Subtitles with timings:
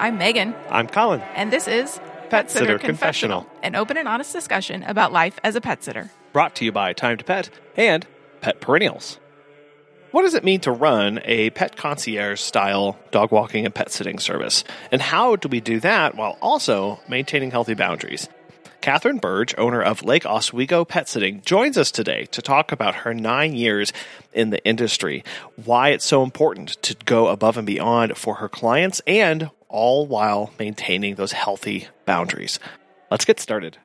[0.00, 0.54] I'm Megan.
[0.70, 1.20] I'm Colin.
[1.34, 2.00] And this is
[2.30, 6.08] Pet Sitter Confessional, an open and honest discussion about life as a pet sitter.
[6.32, 8.06] Brought to you by Time to Pet and
[8.40, 9.20] Pet Perennials.
[10.12, 14.18] What does it mean to run a pet concierge style dog walking and pet sitting
[14.18, 14.64] service?
[14.90, 18.26] And how do we do that while also maintaining healthy boundaries?
[18.80, 23.12] Catherine Burge, owner of Lake Oswego Pet Sitting, joins us today to talk about her
[23.12, 23.92] nine years
[24.32, 25.24] in the industry,
[25.62, 30.52] why it's so important to go above and beyond for her clients, and all while
[30.58, 32.58] maintaining those healthy boundaries.
[33.10, 33.78] Let's get started.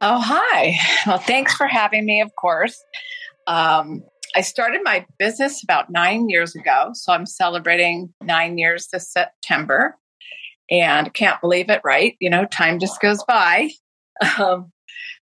[0.00, 0.78] Oh, hi.
[1.06, 2.82] Well, thanks for having me, of course.
[3.46, 4.02] Um,
[4.34, 9.96] I started my business about nine years ago, so I'm celebrating nine years this September
[10.70, 12.16] and can't believe it, right?
[12.20, 13.70] You know, time just goes by.
[14.38, 14.70] Um,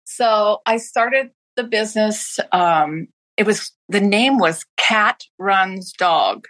[0.03, 2.41] so I started the business.
[2.51, 6.47] Um, it was the name was Cat Runs Dog.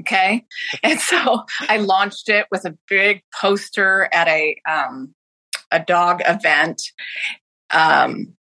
[0.00, 0.44] Okay.
[0.82, 5.14] And so I launched it with a big poster at a um,
[5.70, 6.82] a dog event.
[7.70, 8.34] Um,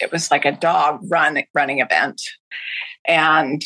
[0.00, 2.20] it was like a dog run running event.
[3.06, 3.62] And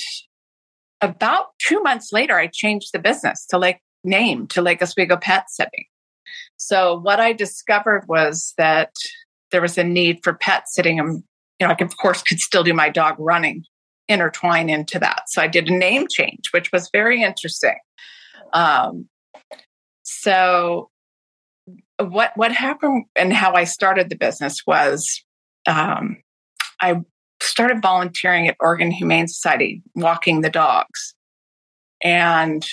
[1.01, 5.45] about two months later, I changed the business to like name to Lake Oswego Pet
[5.49, 5.85] Sitting.
[6.57, 8.93] So what I discovered was that
[9.51, 10.99] there was a need for pet sitting.
[10.99, 11.23] And,
[11.61, 13.65] you know, I of course could still do my dog running
[14.09, 15.25] intertwine into that.
[15.29, 17.77] So I did a name change, which was very interesting.
[18.53, 19.09] Um,
[20.03, 20.91] so
[21.99, 25.25] what what happened and how I started the business was
[25.67, 26.23] um,
[26.81, 27.03] I
[27.41, 31.15] started volunteering at Oregon Humane Society, walking the dogs,
[32.03, 32.67] and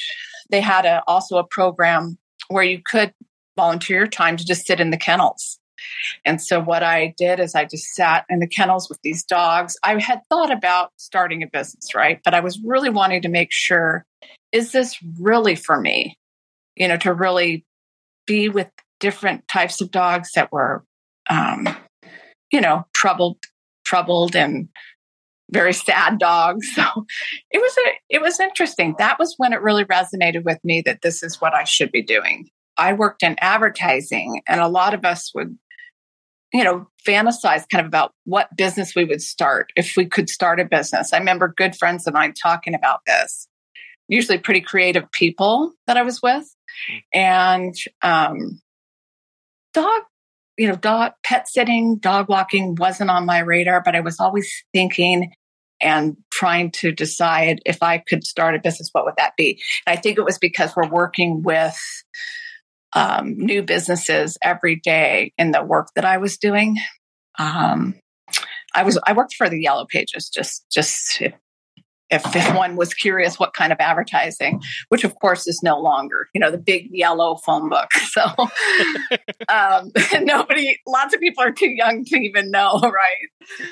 [0.50, 2.18] they had a, also a program
[2.50, 3.14] where you could
[3.56, 5.60] volunteer your time to just sit in the kennels.
[6.26, 9.76] And so what I did is I just sat in the kennels with these dogs.
[9.84, 12.20] I had thought about starting a business, right?
[12.24, 14.06] But I was really wanting to make sure
[14.52, 16.18] is this really for me?
[16.76, 17.66] You know, to really
[18.26, 18.70] be with
[19.00, 20.84] different types of dogs that were
[21.30, 21.68] um,
[22.52, 23.38] you know, troubled
[23.84, 24.70] troubled and
[25.52, 26.68] very sad dogs.
[26.76, 27.06] So
[27.52, 28.96] it was a it was interesting.
[28.98, 32.02] That was when it really resonated with me that this is what I should be
[32.02, 32.50] doing.
[32.78, 35.58] I worked in advertising and a lot of us would
[36.54, 40.60] you know fantasize kind of about what business we would start if we could start
[40.60, 41.12] a business.
[41.12, 43.48] I remember good friends of mine talking about this.
[44.08, 46.46] Usually pretty creative people that I was with
[47.14, 48.62] and um
[49.74, 50.04] dog
[50.58, 54.52] you know, dog pet sitting, dog walking wasn't on my radar, but I was always
[54.74, 55.34] thinking
[55.82, 59.62] and trying to decide if I could start a business, what would that be?
[59.86, 61.78] And I think it was because we're working with
[62.96, 66.78] um, new businesses every day in the work that I was doing.
[67.40, 67.96] Um,
[68.76, 71.22] I was I worked for the Yellow Pages, just just
[72.14, 75.80] if, if, if one was curious what kind of advertising, which of course is no
[75.80, 77.90] longer, you know, the big yellow phone book.
[78.14, 78.22] So
[79.50, 83.68] um, nobody, lots of people are too young to even know, right?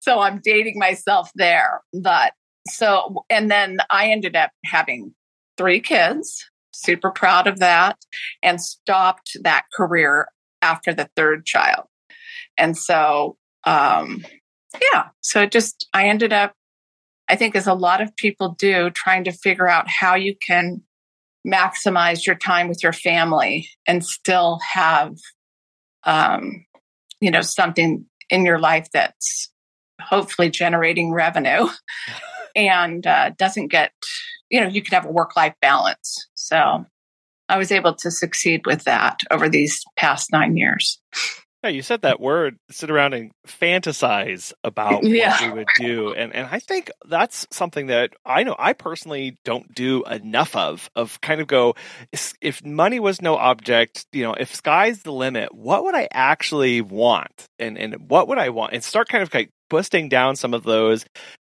[0.00, 1.80] So I'm dating myself there.
[1.94, 2.34] But
[2.68, 5.14] so, and then I ended up having
[5.56, 7.98] three kids, super proud of that,
[8.42, 10.28] and stopped that career
[10.62, 11.86] after the third child.
[12.58, 14.24] And so, um,
[14.92, 16.54] yeah, so it just, I ended up
[17.30, 20.82] I think, as a lot of people do, trying to figure out how you can
[21.46, 25.14] maximize your time with your family and still have,
[26.02, 26.66] um,
[27.20, 29.48] you know, something in your life that's
[30.00, 31.68] hopefully generating revenue
[32.56, 33.92] and uh, doesn't get,
[34.50, 36.26] you know, you can have a work life balance.
[36.50, 36.86] So
[37.48, 41.00] I was able to succeed with that over these past nine years.
[41.62, 45.32] Yeah, you said that word, sit around and fantasize about yeah.
[45.32, 46.14] what we would do.
[46.14, 50.88] And and I think that's something that I know I personally don't do enough of,
[50.96, 51.74] of kind of go,
[52.40, 56.80] if money was no object, you know, if sky's the limit, what would I actually
[56.80, 57.46] want?
[57.58, 58.72] And and what would I want?
[58.72, 61.04] And start kind of like busting down some of those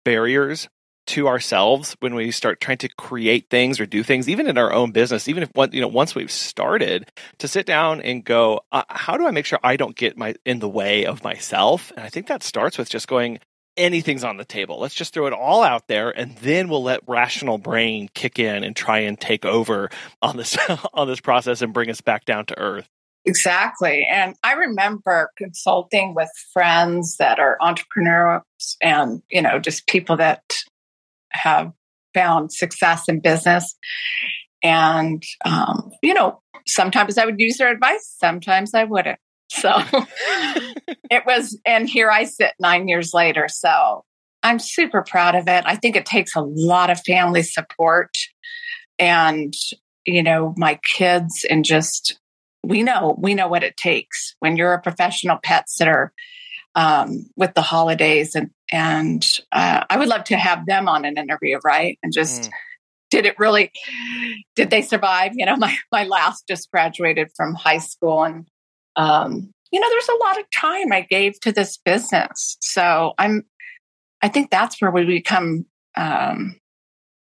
[0.06, 0.68] barriers
[1.08, 4.72] to ourselves when we start trying to create things or do things, even in our
[4.72, 8.84] own business, even if you know once we've started, to sit down and go, uh,
[8.88, 11.92] how do I make sure I don't get my in the way of myself?
[11.96, 13.38] And I think that starts with just going,
[13.76, 14.78] anything's on the table.
[14.78, 18.62] Let's just throw it all out there, and then we'll let rational brain kick in
[18.62, 19.88] and try and take over
[20.20, 20.58] on this
[20.94, 22.88] on this process and bring us back down to earth.
[23.24, 24.06] Exactly.
[24.10, 28.42] And I remember consulting with friends that are entrepreneurs
[28.80, 30.42] and, you know, just people that
[31.38, 31.72] have
[32.14, 33.76] found success in business.
[34.62, 39.18] And, um, you know, sometimes I would use their advice, sometimes I wouldn't.
[39.50, 39.70] So
[41.10, 43.46] it was, and here I sit nine years later.
[43.48, 44.04] So
[44.42, 45.64] I'm super proud of it.
[45.66, 48.10] I think it takes a lot of family support
[48.98, 49.54] and,
[50.06, 52.18] you know, my kids and just
[52.64, 56.12] we know we know what it takes when you're a professional pet sitter
[56.78, 61.18] um, with the holidays and and uh, I would love to have them on an
[61.18, 61.98] interview, right?
[62.02, 62.50] And just mm.
[63.10, 63.72] did it really?
[64.54, 65.32] Did they survive?
[65.34, 68.46] You know, my my last just graduated from high school, and
[68.94, 72.56] um, you know, there's a lot of time I gave to this business.
[72.60, 73.44] So I'm,
[74.22, 75.66] I think that's where we become.
[75.96, 76.60] Um,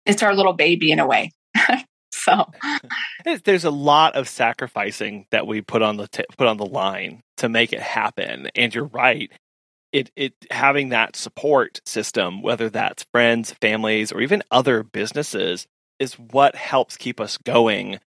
[0.07, 1.33] it's our little baby in a way.
[2.11, 2.49] so
[3.43, 7.21] there's a lot of sacrificing that we put on the t- put on the line
[7.37, 8.49] to make it happen.
[8.55, 9.31] And you're right.
[9.91, 15.67] It it having that support system, whether that's friends, families, or even other businesses,
[15.99, 17.99] is what helps keep us going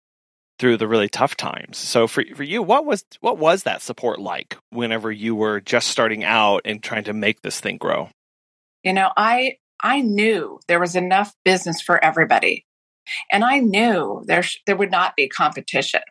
[0.59, 1.79] through the really tough times.
[1.79, 5.89] So for for you, what was what was that support like whenever you were just
[5.89, 8.11] starting out and trying to make this thing grow?
[8.83, 12.65] You know, I I knew there was enough business for everybody.
[13.31, 16.02] And I knew there there would not be competition,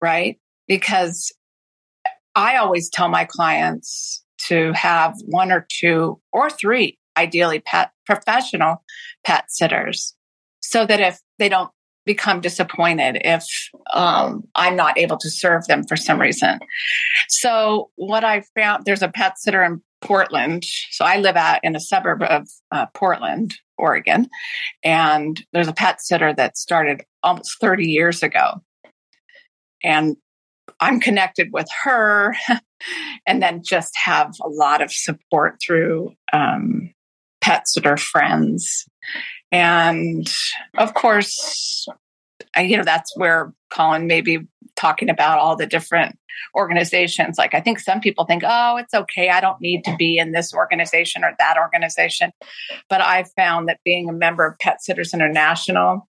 [0.00, 0.38] right?
[0.66, 1.32] Because
[2.34, 8.84] I always tell my clients to have one or two or three, ideally pet professional
[9.24, 10.14] pet sitters,
[10.60, 11.70] so that if they don't
[12.06, 13.44] become disappointed if
[13.92, 16.60] um, I'm not able to serve them for some reason.
[17.28, 20.64] So what I found, there's a pet sitter in Portland.
[20.92, 24.28] So I live out in a suburb of uh, Portland, Oregon,
[24.84, 28.62] and there's a pet sitter that started almost 30 years ago.
[29.82, 30.16] And
[30.80, 32.34] I'm connected with her
[33.26, 36.92] and then just have a lot of support through um,
[37.40, 38.84] pet sitter friends.
[39.52, 40.28] And
[40.76, 41.86] of course,
[42.58, 44.40] you know, that's where Colin may be
[44.76, 46.18] talking about all the different
[46.54, 47.38] organizations.
[47.38, 49.30] Like, I think some people think, oh, it's okay.
[49.30, 52.30] I don't need to be in this organization or that organization.
[52.88, 56.08] But I found that being a member of Pet Sitters International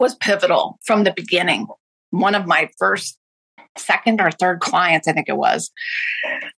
[0.00, 1.66] was pivotal from the beginning.
[2.10, 3.18] One of my first,
[3.76, 5.70] second, or third clients, I think it was,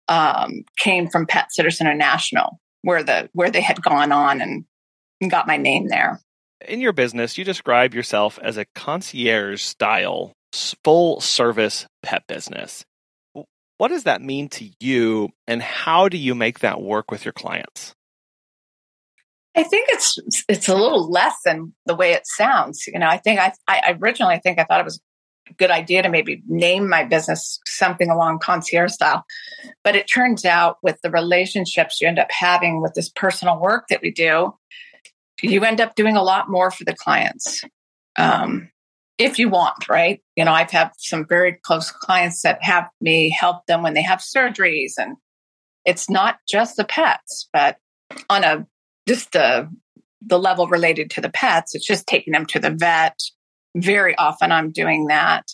[0.07, 4.65] um, came from Pet Sitters International, where the where they had gone on and
[5.29, 6.21] got my name there.
[6.67, 10.33] In your business, you describe yourself as a concierge style
[10.83, 12.83] full service pet business.
[13.77, 17.31] What does that mean to you, and how do you make that work with your
[17.31, 17.93] clients?
[19.55, 20.17] I think it's
[20.49, 22.85] it's a little less than the way it sounds.
[22.87, 24.99] You know, I think I, I originally I think I thought it was
[25.49, 29.23] a good idea to maybe name my business something along concierge style,
[29.83, 33.85] but it turns out with the relationships you end up having with this personal work
[33.89, 34.53] that we do,
[35.41, 37.63] you end up doing a lot more for the clients.
[38.17, 38.69] Um,
[39.17, 40.21] if you want, right?
[40.35, 44.01] You know, I've had some very close clients that have me help them when they
[44.01, 45.17] have surgeries and
[45.85, 47.77] it's not just the pets, but
[48.29, 48.65] on a
[49.07, 49.69] just the
[50.21, 53.17] the level related to the pets, it's just taking them to the vet.
[53.75, 55.45] Very often I'm doing that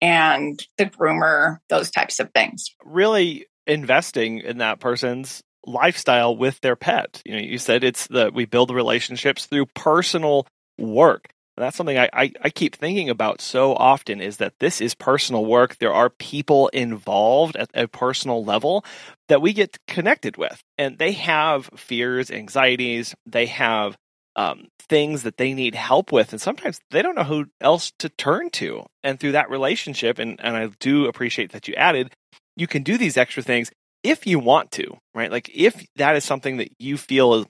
[0.00, 2.74] and the groomer, those types of things.
[2.84, 7.22] Really investing in that person's lifestyle with their pet.
[7.24, 10.46] You know, you said it's the we build relationships through personal
[10.78, 11.28] work.
[11.56, 14.94] And that's something I, I, I, keep thinking about so often is that this is
[14.94, 15.76] personal work.
[15.78, 18.84] There are people involved at a personal level
[19.26, 23.96] that we get connected with, and they have fears, anxieties, they have
[24.36, 28.08] um, things that they need help with, and sometimes they don't know who else to
[28.08, 28.86] turn to.
[29.02, 32.12] And through that relationship, and, and I do appreciate that you added,
[32.54, 33.72] you can do these extra things
[34.02, 35.30] if you want to, right?
[35.30, 37.46] Like if that is something that you feel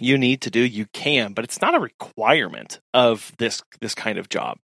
[0.00, 4.18] you need to do, you can, but it's not a requirement of this this kind
[4.18, 4.58] of job.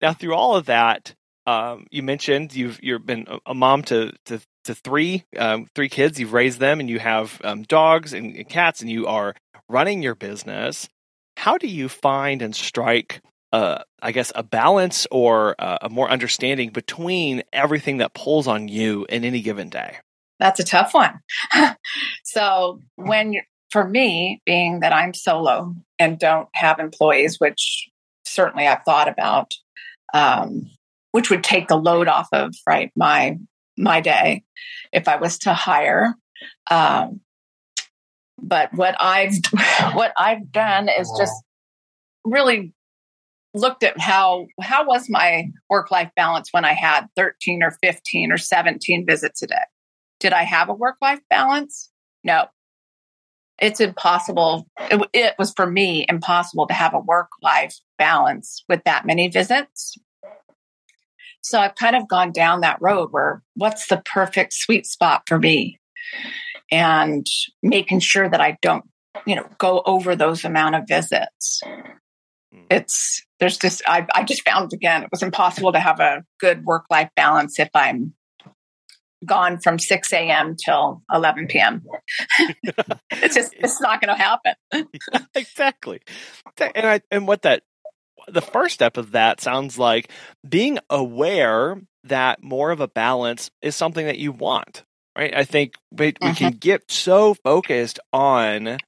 [0.00, 1.14] Now, through all of that,
[1.46, 6.20] um, you mentioned you've you've been a mom to to, to three um, three kids.
[6.20, 9.34] You've raised them, and you have um, dogs and, and, cats, and you are
[9.68, 10.88] running your business.
[11.36, 13.20] How do you find and strike,
[13.52, 18.68] uh, I guess, a balance or uh, a more understanding between everything that pulls on
[18.68, 19.98] you in any given day?
[20.38, 21.20] That's a tough one.
[22.24, 27.88] so when you're for me, being that I'm solo and don't have employees, which
[28.24, 29.52] certainly I've thought about,
[30.14, 30.70] um,
[31.12, 33.38] which would take the load off of right my
[33.76, 34.44] my day
[34.92, 36.14] if I was to hire.
[36.70, 37.20] Um,
[38.40, 39.34] but what I've
[39.92, 41.34] what I've done is just
[42.24, 42.72] really
[43.54, 48.32] looked at how how was my work life balance when I had 13 or 15
[48.32, 49.56] or 17 visits a day.
[50.20, 51.90] Did I have a work life balance?
[52.24, 52.48] No
[53.58, 54.68] it's impossible.
[54.90, 59.28] It, it was for me impossible to have a work life balance with that many
[59.28, 59.96] visits.
[61.42, 65.38] So I've kind of gone down that road where what's the perfect sweet spot for
[65.38, 65.78] me
[66.70, 67.26] and
[67.62, 68.84] making sure that I don't,
[69.26, 71.60] you know, go over those amount of visits.
[72.54, 72.64] mm.
[72.70, 76.64] it's there's just I, I just found again it was impossible to have a good
[76.64, 78.14] work life balance if I'm
[79.24, 80.56] gone from 6 a.m.
[80.62, 81.82] till 11 p.m.
[83.10, 84.54] it's just it's not going to happen.
[85.34, 86.00] exactly,
[86.74, 87.62] and I and what that
[88.26, 90.10] the first step of that sounds like
[90.46, 94.84] being aware that more of a balance is something that you want.
[95.16, 95.34] Right?
[95.34, 96.28] I think we, mm-hmm.
[96.28, 98.78] we can get so focused on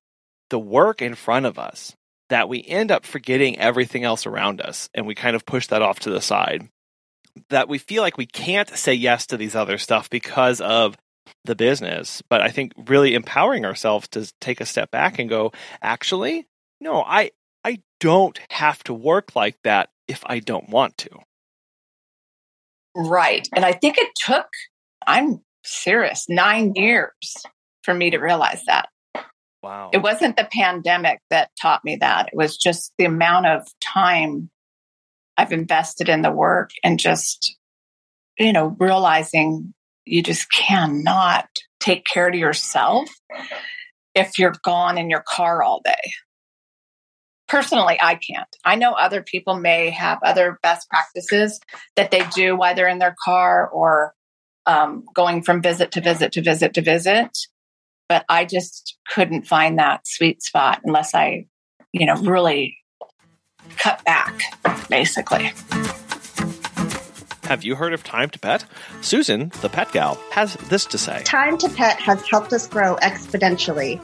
[0.51, 1.95] the work in front of us
[2.29, 5.83] that we end up forgetting everything else around us and we kind of push that
[5.83, 6.69] off to the side
[7.49, 10.97] that we feel like we can't say yes to these other stuff because of
[11.45, 12.23] the business.
[12.29, 16.47] But I think really empowering ourselves to take a step back and go, actually,
[16.81, 17.31] no, I
[17.65, 21.11] I don't have to work like that if I don't want to.
[22.97, 23.47] Right.
[23.55, 24.47] And I think it took,
[25.07, 27.13] I'm serious, nine years
[27.85, 28.89] for me to realize that.
[29.63, 29.91] Wow.
[29.93, 32.29] It wasn't the pandemic that taught me that.
[32.33, 34.51] It was just the amount of time
[35.41, 37.57] I've invested in the work and just,
[38.39, 39.73] you know, realizing
[40.05, 41.49] you just cannot
[41.81, 43.09] take care of yourself
[44.15, 46.13] if you're gone in your car all day.
[47.49, 48.55] Personally, I can't.
[48.67, 51.59] I know other people may have other best practices
[51.97, 54.15] that they do while they're in their car or
[54.67, 57.31] um, going from visit to visit to visit to visit.
[58.11, 61.47] But I just couldn't find that sweet spot unless I,
[61.93, 62.77] you know, really
[63.77, 64.39] cut back,
[64.89, 65.53] basically.
[67.45, 68.65] Have you heard of Time to Pet?
[69.01, 72.97] Susan, the pet gal, has this to say Time to Pet has helped us grow
[73.03, 74.01] exponentially.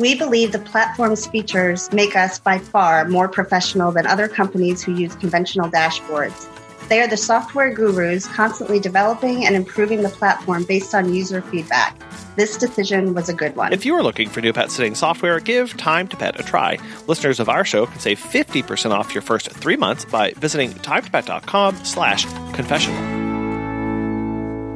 [0.00, 4.94] We believe the platform's features make us by far more professional than other companies who
[4.94, 6.48] use conventional dashboards.
[6.88, 11.96] They are the software gurus constantly developing and improving the platform based on user feedback.
[12.36, 13.72] This decision was a good one.
[13.72, 16.78] If you are looking for new pet sitting software, give Time to Pet a try.
[17.06, 21.84] Listeners of our show can save 50% off your first three months by visiting timetopet.com
[21.84, 23.18] slash confessional.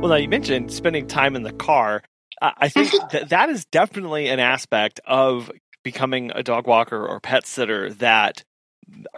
[0.00, 2.02] Well, now you mentioned spending time in the car.
[2.42, 5.50] I think that that is definitely an aspect of
[5.83, 8.45] becoming a dog walker or pet sitter that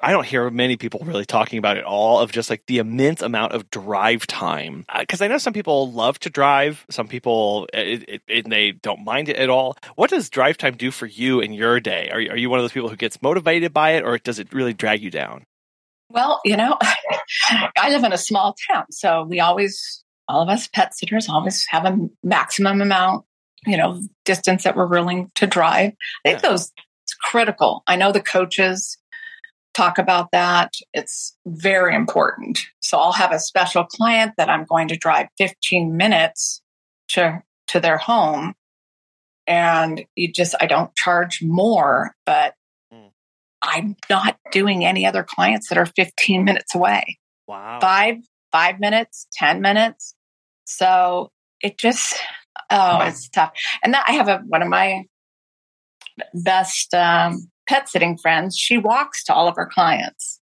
[0.03, 3.23] I don't hear many people really talking about it all of just like the immense
[3.23, 4.85] amount of drive time.
[4.99, 8.73] Because uh, I know some people love to drive, some people it, it, it, they
[8.73, 9.77] don't mind it at all.
[9.97, 12.11] What does drive time do for you in your day?
[12.11, 14.53] Are, are you one of those people who gets motivated by it, or does it
[14.53, 15.45] really drag you down?
[16.11, 16.79] Well, you know,
[17.79, 21.65] I live in a small town, so we always, all of us pet sitters, always
[21.69, 23.25] have a maximum amount,
[23.67, 25.93] you know, distance that we're willing to drive.
[26.25, 26.51] I think yeah.
[26.51, 26.73] those
[27.05, 27.83] it's critical.
[27.87, 28.97] I know the coaches
[29.75, 30.75] talk about that.
[30.93, 32.61] It's very important.
[32.81, 36.63] So I'll have a special client that I'm going to drive 15 minutes
[37.09, 38.55] to to their home
[39.47, 42.55] and you just I don't charge more, but
[42.93, 43.11] mm.
[43.63, 47.19] I'm not doing any other clients that are 15 minutes away.
[47.47, 47.79] Wow.
[47.81, 48.17] 5
[48.53, 50.15] 5 minutes, 10 minutes.
[50.65, 52.15] So it just
[52.71, 53.53] oh, it's tough.
[53.83, 55.05] And that I have a one of my
[56.33, 60.41] best um, pet sitting friends, she walks to all of her clients.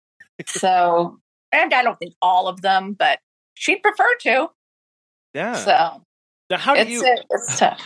[0.46, 1.18] so,
[1.52, 3.18] and I don't think all of them, but
[3.54, 4.48] she'd prefer to.
[5.34, 5.54] Yeah.
[5.54, 6.02] So,
[6.50, 7.02] now how do you?
[7.30, 7.82] It's tough.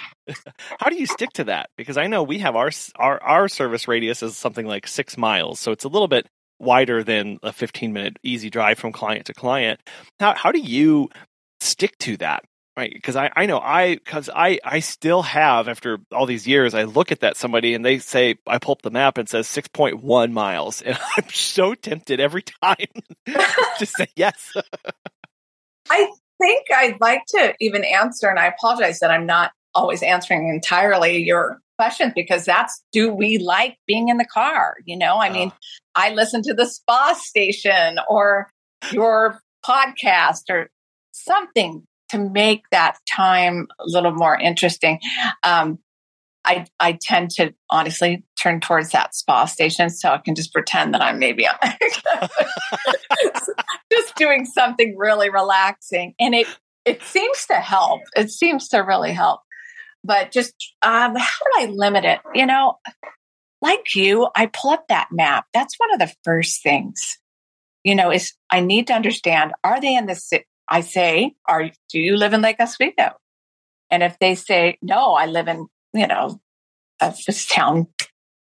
[0.80, 1.70] how do you stick to that?
[1.76, 5.60] Because I know we have our our our service radius is something like six miles,
[5.60, 6.26] so it's a little bit
[6.58, 9.80] wider than a 15 minute easy drive from client to client.
[10.18, 11.10] How how do you
[11.60, 12.44] stick to that?
[12.76, 16.74] Right because I, I know i because i i still have after all these years
[16.74, 19.46] i look at that somebody and they say i pull up the map and says
[19.48, 22.76] 6.1 miles and i'm so tempted every time
[23.78, 24.52] to say yes.
[25.90, 30.48] I think i'd like to even answer and i apologize that i'm not always answering
[30.48, 34.76] entirely your questions because that's do we like being in the car?
[34.84, 35.58] You know i mean ah.
[35.94, 38.50] i listen to the spa station or
[38.92, 40.70] your podcast or
[41.12, 45.00] something to make that time a little more interesting,
[45.42, 45.78] um,
[46.44, 50.94] I, I tend to honestly turn towards that spa station so I can just pretend
[50.94, 51.46] that I'm maybe
[53.92, 56.14] just doing something really relaxing.
[56.20, 56.46] And it,
[56.84, 58.02] it seems to help.
[58.14, 59.40] It seems to really help.
[60.04, 62.20] But just um, how do I limit it?
[62.32, 62.78] You know,
[63.60, 65.46] like you, I pull up that map.
[65.52, 67.18] That's one of the first things,
[67.82, 70.14] you know, is I need to understand are they in the
[70.68, 73.12] I say, "Are do you live in Lake Oswego?"
[73.90, 76.40] And if they say, "No, I live in you know
[77.00, 77.88] this town,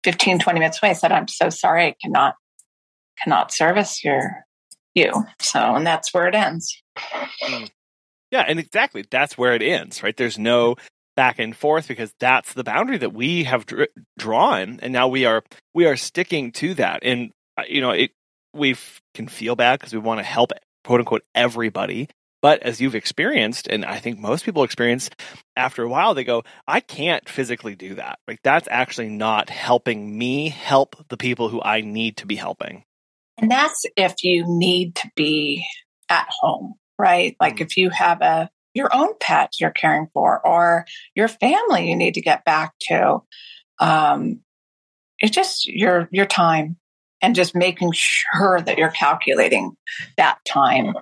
[0.04, 2.36] 15, 20 minutes away," I said, "I'm so sorry, I cannot
[3.22, 4.46] cannot service your
[4.94, 6.82] you." So, and that's where it ends.
[7.44, 7.70] Mm.
[8.32, 10.16] Yeah, and exactly that's where it ends, right?
[10.16, 10.76] There's no
[11.16, 15.26] back and forth because that's the boundary that we have dr- drawn, and now we
[15.26, 17.00] are we are sticking to that.
[17.04, 17.32] And
[17.68, 18.12] you know, it
[18.54, 18.76] we
[19.14, 20.52] can feel bad because we want to help
[20.88, 22.08] quote unquote everybody.
[22.42, 25.10] But as you've experienced, and I think most people experience
[25.56, 28.20] after a while, they go, I can't physically do that.
[28.28, 32.86] Like that's actually not helping me help the people who I need to be helping.
[33.38, 35.66] And that's if you need to be
[36.10, 37.36] at home, right?
[37.40, 37.64] Like mm-hmm.
[37.64, 42.14] if you have a your own pet you're caring for or your family you need
[42.14, 43.24] to get back to.
[43.80, 44.42] Um,
[45.20, 46.78] it's just your your time
[47.22, 49.76] and just making sure that you're calculating
[50.18, 50.94] that time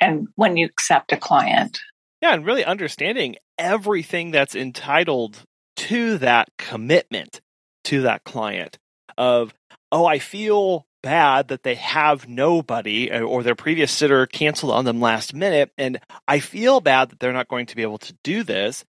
[0.00, 1.80] and when you accept a client.
[2.20, 5.42] Yeah, and really understanding everything that's entitled
[5.76, 7.40] to that commitment
[7.84, 8.78] to that client
[9.16, 9.54] of,
[9.90, 15.00] oh, I feel bad that they have nobody or their previous sitter canceled on them
[15.00, 15.72] last minute.
[15.76, 15.98] And
[16.28, 18.84] I feel bad that they're not going to be able to do this.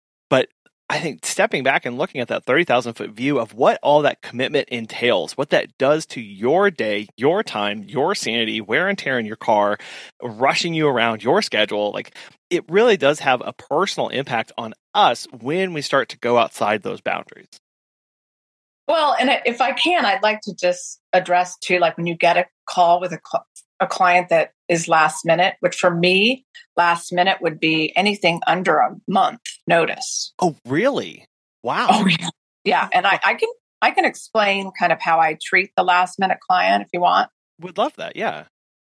[0.93, 4.21] I think stepping back and looking at that 30,000 foot view of what all that
[4.21, 9.19] commitment entails, what that does to your day, your time, your sanity, wear and tear
[9.19, 9.79] in your car,
[10.23, 12.15] rushing you around your schedule, like
[12.51, 16.83] it really does have a personal impact on us when we start to go outside
[16.83, 17.49] those boundaries.
[18.87, 22.37] Well, and if I can, I'd like to just address too, like when you get
[22.37, 23.21] a call with a,
[23.81, 26.45] a client that is last minute, which for me,
[26.77, 30.33] last minute would be anything under a month notice.
[30.41, 31.27] Oh, really?
[31.63, 31.89] Wow.
[31.91, 32.29] Oh, yeah.
[32.65, 32.89] Yeah.
[32.93, 33.49] And I, I can,
[33.83, 37.29] I can explain kind of how I treat the last minute client if you want.
[37.61, 38.17] Would love that.
[38.17, 38.45] Yeah.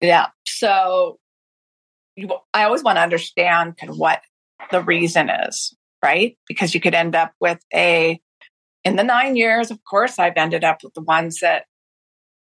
[0.00, 0.28] Yeah.
[0.46, 1.18] So
[2.16, 4.20] you, I always want to understand kind of what
[4.70, 6.36] the reason is, right?
[6.46, 8.20] Because you could end up with a,
[8.84, 11.64] in the nine years, of course, I've ended up with the ones that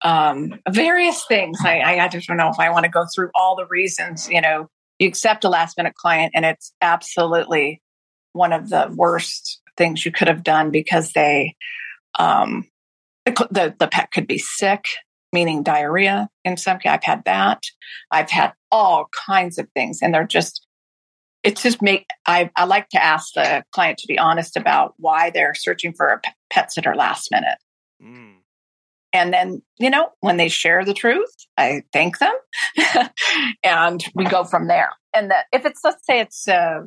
[0.01, 1.59] um, various things.
[1.63, 4.29] I, I just don't know if I want to go through all the reasons.
[4.29, 7.81] You know, you accept a last minute client, and it's absolutely
[8.33, 11.55] one of the worst things you could have done because they,
[12.17, 12.67] um,
[13.25, 14.85] the the pet could be sick,
[15.33, 16.29] meaning diarrhea.
[16.45, 17.63] In some cases, I've had that.
[18.11, 20.65] I've had all kinds of things, and they're just.
[21.41, 25.29] It's just make I, I like to ask the client to be honest about why
[25.29, 27.55] they're searching for a pet sitter last minute.
[28.03, 28.38] Mm
[29.11, 32.33] and then, you know, when they share the truth, I thank them
[33.63, 34.91] and we go from there.
[35.13, 36.81] And that if it's, let's say it's, uh,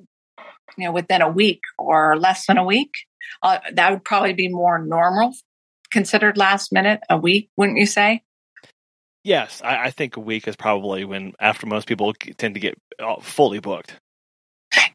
[0.78, 2.92] you know, within a week or less than a week,
[3.42, 5.32] uh, that would probably be more normal
[5.90, 8.22] considered last minute, a week, wouldn't you say?
[9.24, 12.76] Yes, I, I think a week is probably when after most people tend to get
[12.98, 14.00] uh, fully booked.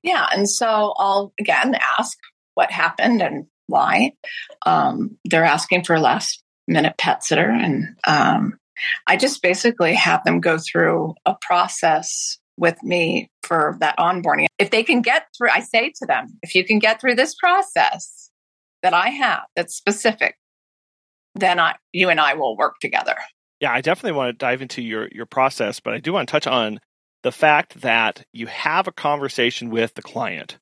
[0.03, 0.27] Yeah.
[0.31, 2.17] And so I'll again ask
[2.55, 4.13] what happened and why.
[4.65, 7.49] Um, they're asking for last minute pet sitter.
[7.49, 8.59] And um,
[9.05, 14.47] I just basically have them go through a process with me for that onboarding.
[14.57, 17.35] If they can get through, I say to them, if you can get through this
[17.35, 18.31] process
[18.83, 20.35] that I have that's specific,
[21.35, 23.15] then I, you and I will work together.
[23.59, 26.31] Yeah, I definitely want to dive into your your process, but I do want to
[26.31, 26.79] touch on
[27.23, 30.59] the fact that you have a conversation with the client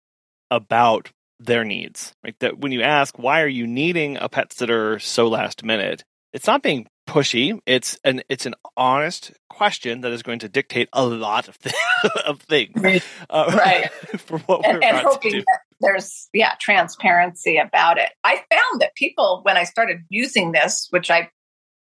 [0.50, 2.14] about their needs.
[2.24, 2.36] Right?
[2.40, 6.48] That when you ask why are you needing a pet sitter so last minute, it's
[6.48, 7.60] not being pushy.
[7.66, 11.76] It's an it's an honest question that is going to dictate a lot of, th-
[12.26, 12.74] of things.
[12.76, 13.04] Right.
[13.30, 13.92] Uh, right.
[14.20, 18.10] for what and, we're and hoping that there's yeah transparency about it.
[18.24, 21.30] I found that people when I started using this, which I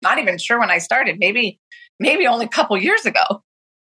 [0.02, 1.60] not even sure when I started, maybe
[1.98, 3.42] maybe only a couple years ago,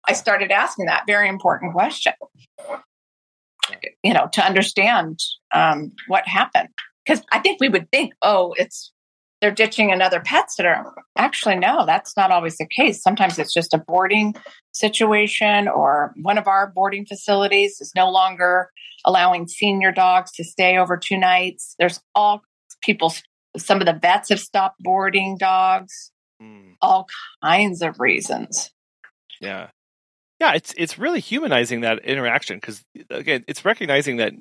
[0.07, 2.15] I started asking that very important question
[4.03, 5.21] you know, to understand
[5.55, 6.69] um, what happened.
[7.05, 8.93] Because I think we would think, oh, it's
[9.41, 10.85] they're ditching another pet sitter.
[11.17, 13.03] Actually, no, that's not always the case.
[13.03, 14.35] Sometimes it's just a boarding
[14.73, 18.71] situation, or one of our boarding facilities is no longer
[19.05, 21.77] allowing senior dogs to stay over two nights.
[21.79, 22.43] There's all
[22.83, 23.15] people,
[23.57, 26.11] some of the vets have stopped boarding dogs,
[26.43, 26.75] mm.
[26.83, 27.07] all
[27.43, 28.73] kinds of reasons.
[29.41, 29.69] Yeah
[30.41, 34.33] yeah, it's it's really humanizing that interaction because again, it's recognizing that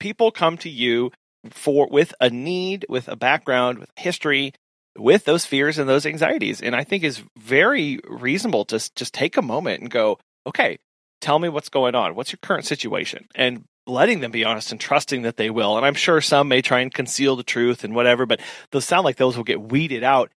[0.00, 1.12] people come to you
[1.50, 4.52] for with a need, with a background, with history,
[4.96, 9.36] with those fears and those anxieties, and I think is very reasonable to just take
[9.36, 10.78] a moment and go, okay,
[11.20, 14.80] tell me what's going on, what's your current situation, and letting them be honest and
[14.80, 15.76] trusting that they will.
[15.76, 18.40] And I'm sure some may try and conceal the truth and whatever, but
[18.70, 20.30] those sound like those will get weeded out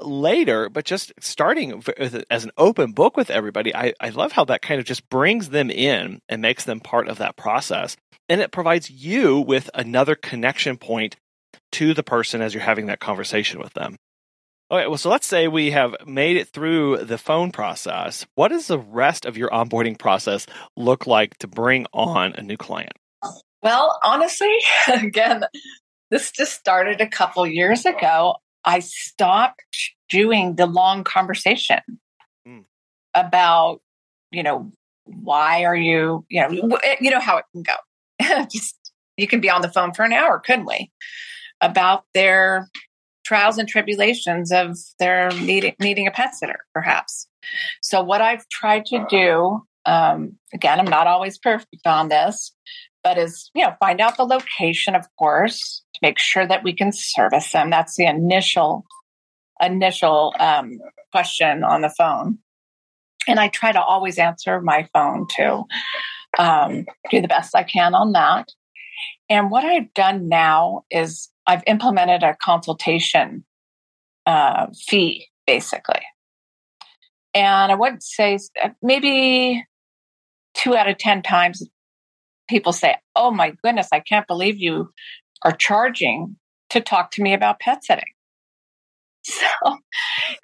[0.00, 1.82] later, but just starting
[2.30, 5.50] as an open book with everybody, I, I love how that kind of just brings
[5.50, 7.96] them in and makes them part of that process.
[8.28, 11.16] And it provides you with another connection point
[11.72, 13.96] to the person as you're having that conversation with them.
[14.70, 18.24] Okay, well, so let's say we have made it through the phone process.
[18.36, 20.46] What does the rest of your onboarding process
[20.78, 22.92] look like to bring on a new client?
[23.62, 24.56] Well, honestly,
[24.88, 25.44] again,
[26.10, 28.36] this just started a couple years ago.
[28.64, 29.62] I stopped
[30.08, 31.80] doing the long conversation
[32.46, 32.64] mm.
[33.14, 33.80] about,
[34.30, 34.72] you know,
[35.04, 38.44] why are you, you know, you know how it can go.
[38.50, 38.76] Just
[39.16, 40.90] you can be on the phone for an hour, couldn't we?
[41.60, 42.68] About their
[43.24, 47.28] trials and tribulations of their needing, needing a pet sitter, perhaps.
[47.80, 52.54] So, what I've tried to do, um, again, I'm not always perfect on this,
[53.02, 56.72] but is, you know, find out the location, of course, to make sure that we
[56.72, 57.70] can service them.
[57.70, 58.84] That's the initial
[59.60, 60.78] initial um,
[61.12, 62.38] question on the phone.
[63.28, 65.64] And I try to always answer my phone too.
[66.38, 68.48] Um, do the best I can on that.
[69.28, 73.44] And what I've done now is I've implemented a consultation
[74.26, 76.02] uh, fee, basically.
[77.34, 78.38] And I would say
[78.82, 79.64] maybe
[80.54, 81.62] two out of 10 times
[82.52, 84.90] people say, Oh my goodness, I can't believe you
[85.42, 86.36] are charging
[86.70, 88.04] to talk to me about pet sitting.
[89.24, 89.78] So,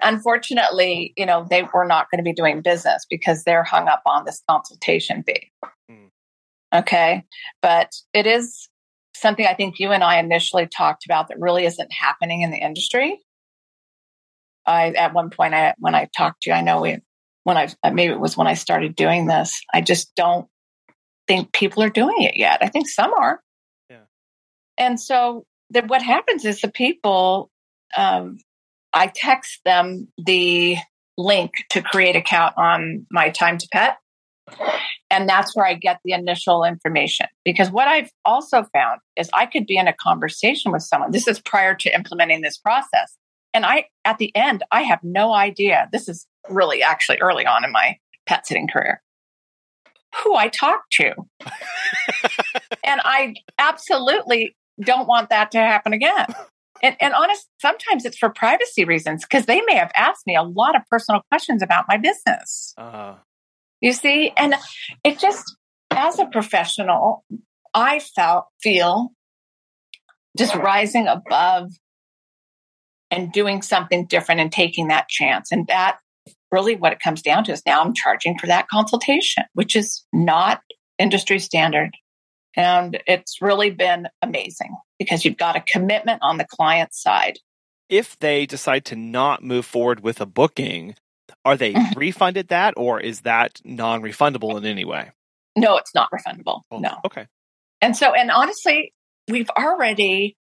[0.04, 4.02] unfortunately, you know, they were not going to be doing business because they're hung up
[4.06, 5.50] on this consultation fee.
[5.90, 6.10] Mm.
[6.72, 7.24] Okay.
[7.60, 8.68] But it is
[9.16, 12.58] something I think you and I initially talked about that really isn't happening in the
[12.58, 13.18] industry.
[14.64, 16.98] I, at one point, I, when I talked to you, I know we,
[17.42, 20.46] when I, maybe it was when I started doing this, I just don't
[21.28, 22.58] think people are doing it yet.
[22.62, 23.40] I think some are.
[23.88, 24.06] Yeah.
[24.76, 27.50] And so that what happens is the people,
[27.96, 28.38] um,
[28.92, 30.76] I text them the
[31.16, 33.98] link to create account on my time to pet
[35.10, 37.26] and that's where I get the initial information.
[37.44, 41.12] Because what I've also found is I could be in a conversation with someone.
[41.12, 43.16] This is prior to implementing this process.
[43.54, 45.88] And I, at the end, I have no idea.
[45.92, 49.02] This is really actually early on in my pet sitting career.
[50.24, 51.12] Who I talk to.
[52.84, 56.26] and I absolutely don't want that to happen again.
[56.82, 60.42] And, and honest, sometimes it's for privacy reasons because they may have asked me a
[60.42, 62.74] lot of personal questions about my business.
[62.78, 63.14] Uh-huh.
[63.80, 64.54] You see, and
[65.04, 65.56] it just,
[65.90, 67.24] as a professional,
[67.74, 69.10] I felt, feel
[70.36, 71.70] just rising above
[73.10, 75.50] and doing something different and taking that chance.
[75.50, 75.98] And that
[76.50, 80.04] really what it comes down to is now I'm charging for that consultation, which is
[80.12, 80.62] not
[80.98, 81.94] industry standard.
[82.56, 87.38] And it's really been amazing because you've got a commitment on the client side.
[87.88, 90.94] If they decide to not move forward with a booking,
[91.44, 91.98] are they mm-hmm.
[91.98, 95.12] refunded that or is that non refundable in any way?
[95.56, 96.62] No, it's not refundable.
[96.70, 96.98] Oh, no.
[97.06, 97.26] Okay.
[97.80, 98.92] And so, and honestly,
[99.28, 100.36] we've already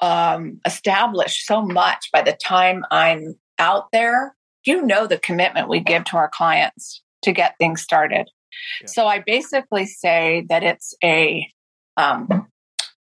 [0.00, 4.34] um, established so much by the time I'm out there.
[4.68, 8.28] You know the commitment we give to our clients to get things started.
[8.82, 8.86] Yeah.
[8.88, 11.50] So I basically say that it's a
[11.96, 12.46] um,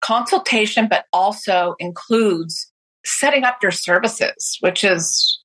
[0.00, 2.70] consultation, but also includes
[3.04, 5.42] setting up your services, which is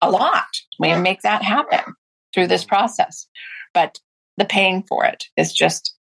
[0.00, 0.46] a lot.
[0.78, 1.94] We make that happen
[2.34, 3.26] through this process.
[3.74, 3.98] But
[4.38, 5.94] the paying for it is just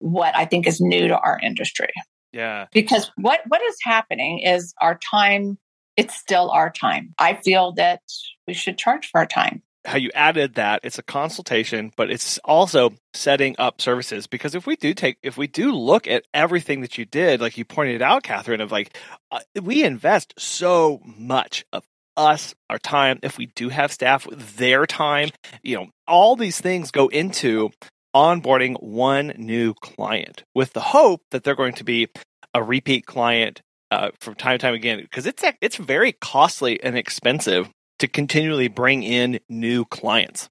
[0.00, 1.92] what I think is new to our industry.
[2.32, 2.66] Yeah.
[2.72, 5.58] Because what what is happening is our time
[6.00, 7.12] it's still our time.
[7.18, 8.00] I feel that
[8.46, 9.62] we should charge for our time.
[9.84, 14.66] How you added that it's a consultation, but it's also setting up services because if
[14.66, 18.00] we do take if we do look at everything that you did, like you pointed
[18.00, 18.96] out, Catherine, of like
[19.30, 21.84] uh, we invest so much of
[22.16, 25.28] us, our time, if we do have staff, their time,
[25.62, 27.70] you know, all these things go into
[28.16, 32.08] onboarding one new client with the hope that they're going to be
[32.54, 33.60] a repeat client
[33.90, 38.68] uh, from time to time again because it's it's very costly and expensive to continually
[38.68, 40.48] bring in new clients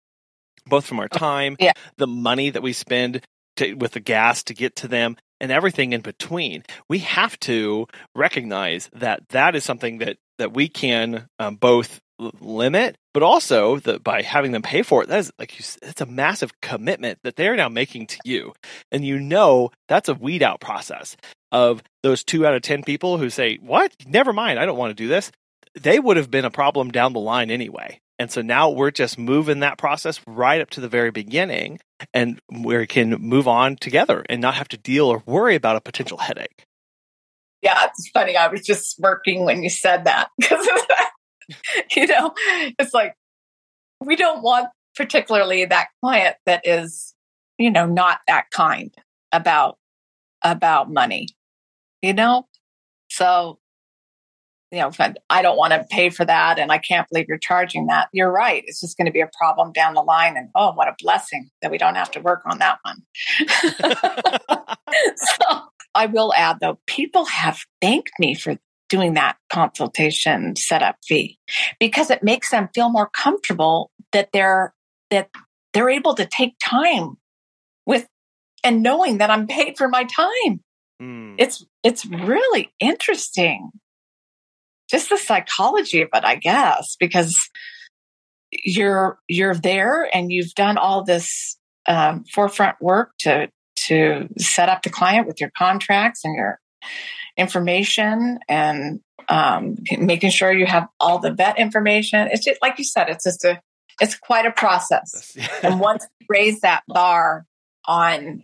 [0.65, 1.73] both from our oh, time yeah.
[1.97, 3.25] the money that we spend
[3.57, 6.63] to, with the gas to get to them and everything in between.
[6.87, 11.99] We have to recognize that that is something that that we can um, both
[12.39, 16.01] limit, but also that by having them pay for it, that is like you, it's
[16.01, 18.53] a massive commitment that they're now making to you,
[18.91, 21.17] and you know that's a weed out process
[21.51, 23.93] of those two out of ten people who say, "What?
[24.05, 25.31] Never mind, I don't want to do this."
[25.79, 28.01] They would have been a problem down the line anyway.
[28.17, 31.79] And so now we're just moving that process right up to the very beginning
[32.13, 35.81] and we can move on together and not have to deal or worry about a
[35.81, 36.65] potential headache.
[37.61, 38.35] Yeah, it's funny.
[38.35, 40.67] I was just smirking when you said that because
[41.95, 42.33] you know,
[42.77, 43.15] it's like
[44.01, 47.15] we don't want particularly that client that is,
[47.57, 48.93] you know, not that kind
[49.31, 49.77] about
[50.43, 51.27] about money.
[52.01, 52.47] You know?
[53.09, 53.59] So,
[54.71, 54.91] you know,
[55.29, 58.09] I don't want to pay for that and I can't believe you're charging that.
[58.13, 58.63] You're right.
[58.67, 60.37] It's just going to be a problem down the line.
[60.37, 63.01] And oh, what a blessing that we don't have to work on that one.
[65.15, 65.61] so
[65.95, 68.57] I will add though, people have thanked me for
[68.89, 71.39] doing that consultation setup fee
[71.79, 74.73] because it makes them feel more comfortable that they're
[75.11, 75.29] that
[75.73, 77.17] they're able to take time
[77.85, 78.07] with
[78.63, 80.61] and knowing that I'm paid for my time.
[81.01, 81.35] Mm.
[81.37, 83.71] It's it's really interesting.
[84.89, 87.49] Just the psychology of it, I guess, because
[88.51, 91.57] you're you're there and you've done all this
[91.87, 93.49] um, forefront work to
[93.87, 96.59] to set up the client with your contracts and your
[97.37, 102.27] information and um, making sure you have all the vet information.
[102.31, 103.61] It's just like you said, it's just a
[104.01, 105.37] it's quite a process.
[105.63, 107.45] and once we raise that bar
[107.85, 108.43] on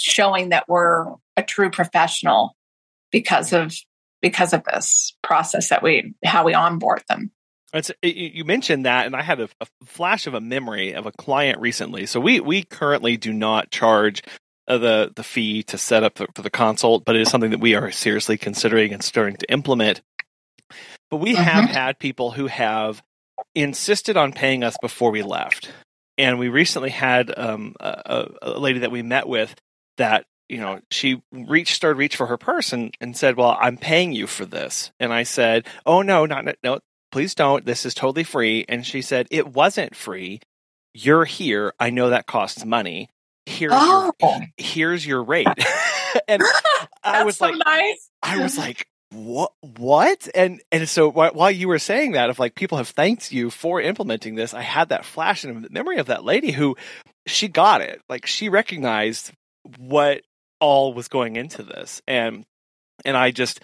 [0.00, 2.56] showing that we're a true professional
[3.10, 3.74] because of
[4.22, 7.30] because of this process that we how we onboard them.
[7.72, 11.12] It's, you mentioned that, and I had a, a, flash of a memory of a
[11.12, 12.04] client recently.
[12.06, 14.22] So we we currently do not charge
[14.66, 17.60] uh, the the fee to set up for the consult, but it is something that
[17.60, 20.00] we are seriously considering and starting to implement.
[21.10, 21.42] But we mm-hmm.
[21.42, 23.02] have had people who have
[23.54, 25.70] insisted on paying us before we left,
[26.18, 29.54] and we recently had um, a, a lady that we met with
[30.00, 33.76] that you know, she reached, started reach for her purse and, and said, well, I'm
[33.76, 34.90] paying you for this.
[34.98, 36.80] And I said, oh, no, not, no,
[37.12, 37.64] please don't.
[37.64, 38.64] This is totally free.
[38.68, 40.40] And she said, it wasn't free.
[40.92, 41.72] You're here.
[41.78, 43.10] I know that costs money.
[43.46, 44.12] Here's, oh.
[44.20, 45.46] your, here's your rate.
[46.28, 46.42] and
[47.04, 48.10] I was so like, nice.
[48.20, 52.54] I was like, what what and and so while you were saying that if like
[52.54, 56.06] people have thanked you for implementing this i had that flash in the memory of
[56.06, 56.76] that lady who
[57.26, 59.32] she got it like she recognized
[59.78, 60.22] what
[60.60, 62.44] all was going into this and
[63.04, 63.60] and i just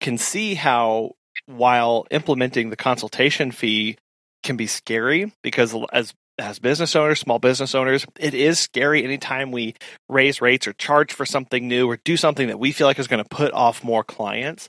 [0.00, 1.12] can see how
[1.46, 3.96] while implementing the consultation fee
[4.42, 9.52] can be scary because as as business owners, small business owners, it is scary anytime
[9.52, 9.74] we
[10.08, 13.08] raise rates or charge for something new or do something that we feel like is
[13.08, 14.68] going to put off more clients.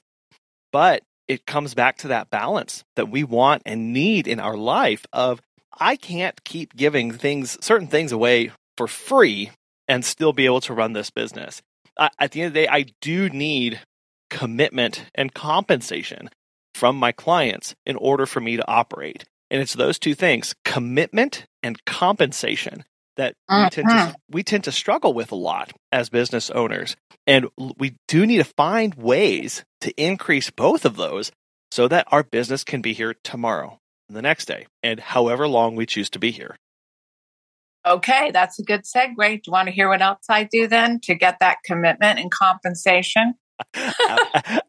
[0.72, 5.06] But it comes back to that balance that we want and need in our life
[5.12, 5.42] of
[5.78, 9.52] I can't keep giving things certain things away for free
[9.88, 11.62] and still be able to run this business.
[11.98, 13.82] I, at the end of the day, I do need
[14.30, 16.30] commitment and compensation
[16.76, 19.26] from my clients in order for me to operate.
[19.50, 22.84] And it's those two things, commitment and compensation
[23.16, 24.12] that we tend to mm-hmm.
[24.30, 26.96] we tend to struggle with a lot as business owners.
[27.26, 27.48] And
[27.78, 31.32] we do need to find ways to increase both of those
[31.72, 35.86] so that our business can be here tomorrow, the next day, and however long we
[35.86, 36.56] choose to be here.
[37.88, 39.16] Okay, that's a good segue.
[39.18, 42.30] Do you want to hear what else I do then to get that commitment and
[42.30, 43.36] compensation?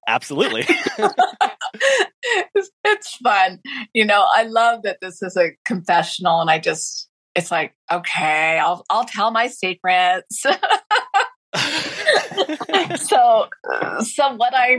[0.07, 0.65] Absolutely.
[2.85, 3.59] it's, fun.
[3.93, 8.59] You know, I love that this is a confessional and I just it's like, okay,
[8.59, 10.43] I'll I'll tell my secrets.
[13.07, 13.49] so
[14.01, 14.79] so what I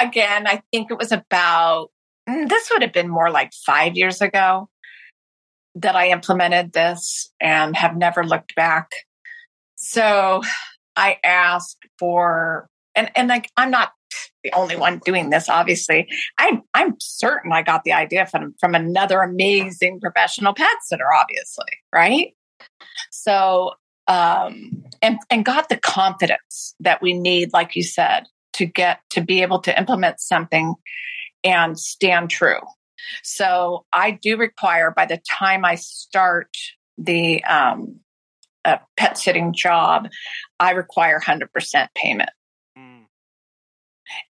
[0.00, 1.90] again, I think it was about
[2.28, 4.68] mm, this would have been more like 5 years ago
[5.80, 8.90] that I implemented this and have never looked back.
[9.76, 10.42] So
[10.96, 13.92] I asked for and and like I'm not
[14.42, 16.08] the only one doing this obviously.
[16.38, 21.72] I'm i'm certain i got the idea from from another amazing professional pet sitter obviously
[21.92, 22.34] right?
[23.10, 23.72] So
[24.08, 29.20] um and and got the confidence that we need like you said to get to
[29.20, 30.74] be able to implement something
[31.44, 32.58] and stand true
[33.22, 36.50] so i do require by the time i start
[36.96, 38.00] the um
[38.64, 40.08] a pet sitting job
[40.58, 42.30] i require 100% payment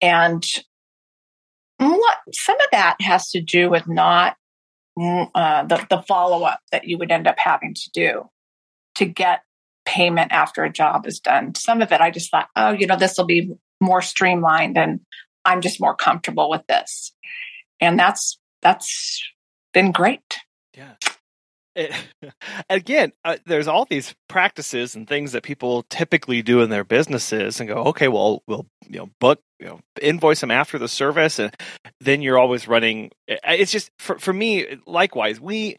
[0.00, 0.44] and
[1.78, 4.36] what, some of that has to do with not
[4.98, 8.30] mm, uh, the, the follow up that you would end up having to do
[8.96, 9.40] to get
[9.84, 11.54] payment after a job is done.
[11.54, 15.00] Some of it I just thought, oh, you know, this will be more streamlined and
[15.44, 17.12] I'm just more comfortable with this.
[17.80, 19.22] And that's that's
[19.72, 20.38] been great.
[20.76, 20.94] Yeah
[21.76, 21.92] it,
[22.70, 27.60] again, uh, there's all these practices and things that people typically do in their businesses,
[27.60, 31.38] and go, okay, well, we'll you know book, you know, invoice them after the service,
[31.38, 31.54] and
[32.00, 33.10] then you're always running.
[33.28, 35.76] It's just for for me, likewise, we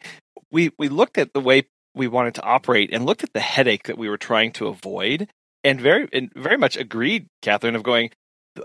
[0.50, 3.84] we we looked at the way we wanted to operate and looked at the headache
[3.84, 5.28] that we were trying to avoid,
[5.64, 8.10] and very and very much agreed, Catherine, of going,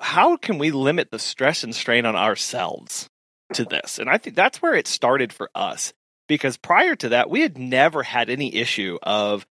[0.02, 3.10] how can we limit the stress and strain on ourselves
[3.54, 4.00] to this?
[4.00, 5.94] And I think that's where it started for us
[6.28, 9.46] because prior to that, we had never had any issue of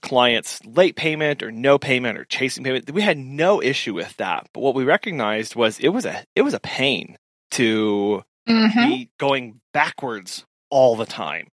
[0.00, 2.90] clients late payment or no payment or chasing payment.
[2.90, 4.48] We had no issue with that.
[4.52, 7.16] But what we recognized was it was a it was a pain
[7.52, 8.88] to mm-hmm.
[8.88, 11.48] be going backwards all the time.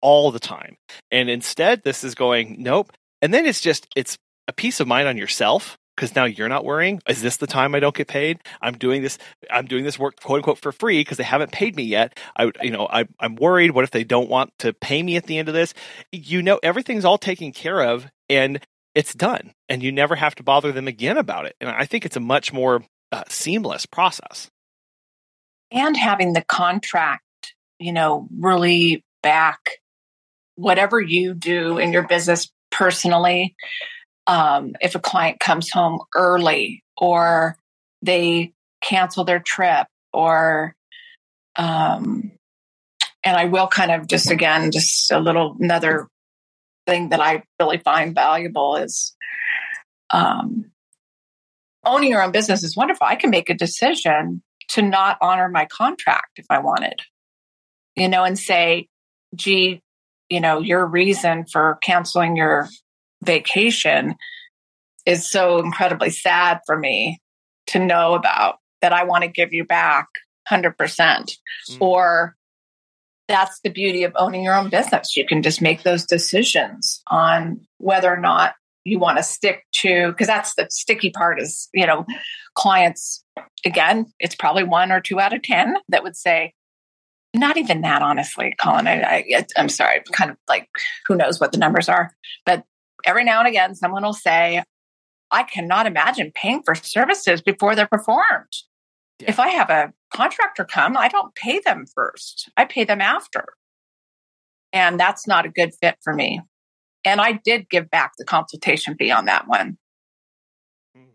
[0.00, 0.76] All the time.
[1.10, 2.92] And instead this is going, nope.
[3.20, 6.64] And then it's just it's a peace of mind on yourself because now you're not
[6.64, 7.02] worrying.
[7.08, 8.38] Is this the time I don't get paid?
[8.62, 9.18] I'm doing this.
[9.50, 12.16] I'm doing this work quote unquote for free because they haven't paid me yet.
[12.36, 13.72] I, you know, I, I'm worried.
[13.72, 15.74] What if they don't want to pay me at the end of this?
[16.12, 18.60] You know, everything's all taken care of and
[18.94, 21.56] it's done, and you never have to bother them again about it.
[21.60, 24.50] And I think it's a much more uh, seamless process.
[25.70, 27.22] And having the contract,
[27.78, 29.58] you know, really back
[30.54, 33.54] whatever you do in your business personally
[34.28, 37.56] um, if a client comes home early or
[38.02, 40.76] they cancel their trip or
[41.56, 42.30] um,
[43.24, 46.06] and i will kind of just again just a little another
[46.86, 49.16] thing that i really find valuable is
[50.10, 50.70] um,
[51.84, 53.06] owning your own business is wonderful.
[53.06, 57.00] I can make a decision to not honor my contract if i wanted
[57.96, 58.86] you know and say
[59.34, 59.80] gee
[60.28, 62.68] you know your reason for canceling your
[63.24, 64.14] vacation
[65.06, 67.20] is so incredibly sad for me
[67.68, 70.06] to know about that I want to give you back
[70.50, 70.74] 100%.
[70.76, 71.32] Mm.
[71.80, 72.36] Or
[73.26, 75.16] that's the beauty of owning your own business.
[75.16, 78.54] You can just make those decisions on whether or not
[78.84, 82.06] you want to stick to, because that's the sticky part is, you know,
[82.54, 83.22] clients,
[83.66, 86.54] again, it's probably one or two out of 10 that would say,
[87.34, 88.88] not even that, honestly, Colin.
[88.88, 90.68] I, I, I'm sorry, kind of like
[91.06, 92.12] who knows what the numbers are,
[92.46, 92.64] but
[93.04, 94.62] every now and again, someone will say,
[95.30, 98.52] I cannot imagine paying for services before they're performed.
[99.18, 99.30] Yeah.
[99.30, 103.46] If I have a contractor come, I don't pay them first, I pay them after.
[104.72, 106.40] And that's not a good fit for me.
[107.04, 109.78] And I did give back the consultation fee on that one.
[110.96, 111.06] Mm.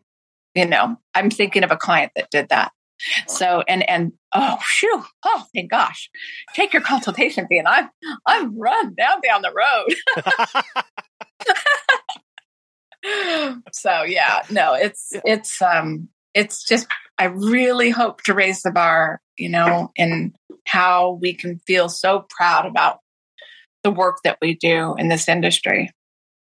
[0.56, 2.72] You know, I'm thinking of a client that did that.
[3.28, 6.10] So and and oh shoo oh thank gosh
[6.54, 7.90] take your consultation fee and I'm
[8.26, 10.64] I'm run down down the road.
[13.72, 15.22] so yeah, no, it's yeah.
[15.26, 20.34] it's um it's just I really hope to raise the bar, you know, in
[20.66, 23.00] how we can feel so proud about
[23.84, 25.92] the work that we do in this industry.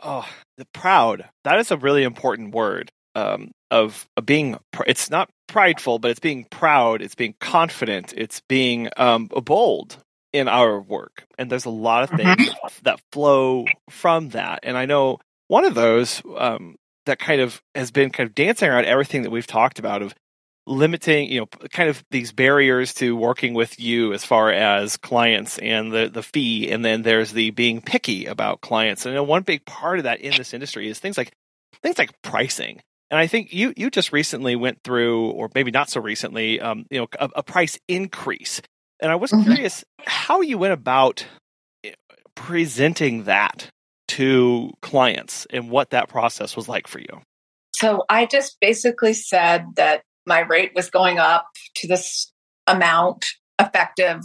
[0.01, 1.29] Oh, the proud.
[1.45, 2.91] That is a really important word.
[3.15, 7.03] Um, of, of being, it's not prideful, but it's being proud.
[7.03, 8.15] It's being confident.
[8.17, 9.99] It's being um, bold
[10.33, 11.25] in our work.
[11.39, 12.69] And there's a lot of things mm-hmm.
[12.83, 14.61] that flow from that.
[14.63, 18.69] And I know one of those um, that kind of has been kind of dancing
[18.69, 20.15] around everything that we've talked about of
[20.67, 25.59] limiting, you know, kind of these barriers to working with you as far as clients
[25.59, 29.07] and the the fee, and then there's the being picky about clients.
[29.07, 31.33] And you know, one big part of that in this industry is things like
[31.83, 32.81] things like pricing.
[33.11, 36.85] And I think you you just recently went through, or maybe not so recently, um,
[36.91, 38.61] you know, a, a price increase.
[39.01, 39.45] And I was mm-hmm.
[39.45, 41.27] curious how you went about
[41.85, 41.93] eh,
[42.35, 43.71] presenting that
[44.09, 47.23] to clients and what that process was like for you?
[47.75, 52.33] So I just basically said that my rate was going up to this
[52.67, 53.27] amount
[53.61, 54.23] effective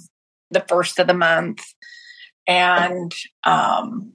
[0.50, 1.64] the first of the month.
[2.48, 4.14] And um,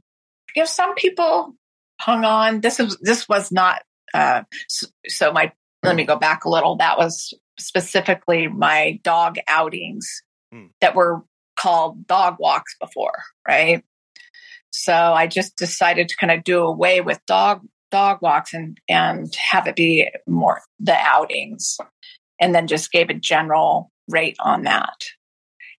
[0.57, 1.55] you know, some people
[2.01, 2.61] hung on.
[2.61, 6.77] This was this was not uh, so, so my let me go back a little.
[6.77, 10.71] That was specifically my dog outings mm.
[10.81, 11.23] that were
[11.59, 13.83] called dog walks before, right?
[14.71, 19.35] So I just decided to kind of do away with dog dog walks and and
[19.35, 21.79] have it be more the outings
[22.41, 25.05] and then just gave a general rate on that.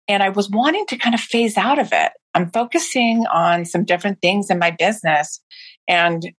[0.08, 2.12] And I was wanting to kind of phase out of it.
[2.34, 5.40] I'm focusing on some different things in my business
[5.88, 6.32] and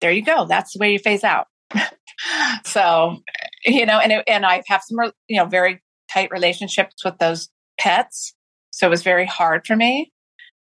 [0.00, 0.46] there you go.
[0.46, 1.46] That's the way you phase out.
[2.64, 3.18] so,
[3.64, 5.80] you know, and it, and I have some you know very
[6.12, 8.34] tight relationships with those pets.
[8.70, 10.12] So it was very hard for me.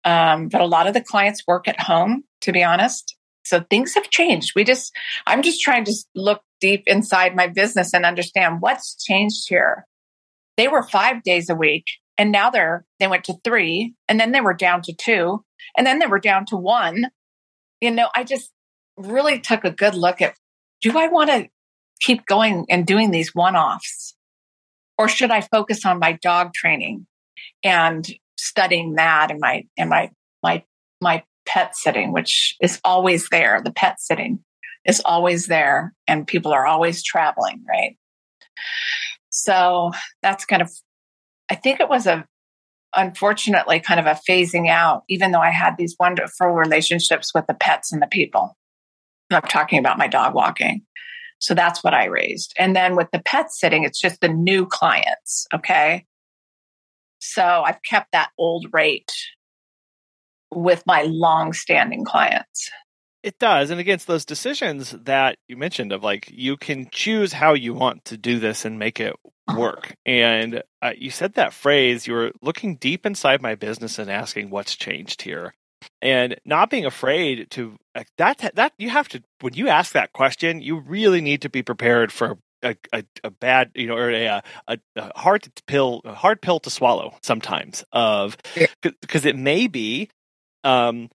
[0.05, 3.15] Um, but a lot of the clients work at home, to be honest.
[3.45, 4.53] So things have changed.
[4.55, 4.91] We just,
[5.27, 9.85] I'm just trying to look deep inside my business and understand what's changed here.
[10.55, 11.85] They were five days a week
[12.17, 15.43] and now they're, they went to three and then they were down to two
[15.77, 17.07] and then they were down to one.
[17.81, 18.51] You know, I just
[18.97, 20.35] really took a good look at
[20.81, 21.47] do I want to
[21.99, 24.15] keep going and doing these one offs?
[24.97, 27.07] Or should I focus on my dog training
[27.63, 30.63] and studying that and my and my my
[31.01, 33.61] my pet sitting, which is always there.
[33.63, 34.39] The pet sitting
[34.85, 37.97] is always there, and people are always traveling, right?
[39.29, 39.91] So
[40.21, 40.71] that's kind of,
[41.49, 42.25] I think it was a,
[42.95, 47.53] unfortunately, kind of a phasing out, even though I had these wonderful relationships with the
[47.53, 48.57] pets and the people.
[49.31, 50.83] I'm talking about my dog walking.
[51.43, 52.53] So that's what I raised.
[52.57, 55.45] And then with the pet sitting, it's just the new clients.
[55.53, 56.05] Okay.
[57.19, 59.11] So I've kept that old rate
[60.53, 62.71] with my long standing clients.
[63.23, 63.71] It does.
[63.71, 68.05] And against those decisions that you mentioned of like, you can choose how you want
[68.05, 69.13] to do this and make it
[69.53, 69.95] work.
[70.05, 74.49] And uh, you said that phrase, you were looking deep inside my business and asking
[74.49, 75.55] what's changed here.
[76.03, 77.77] And not being afraid to
[78.17, 81.63] that, that you have to, when you ask that question, you really need to be
[81.63, 86.13] prepared for a, a, a, bad, you know, or a, a, a hard pill, a
[86.13, 87.85] hard pill to swallow sometimes.
[87.93, 88.35] Of
[88.81, 90.09] because it may be,
[90.65, 91.09] um,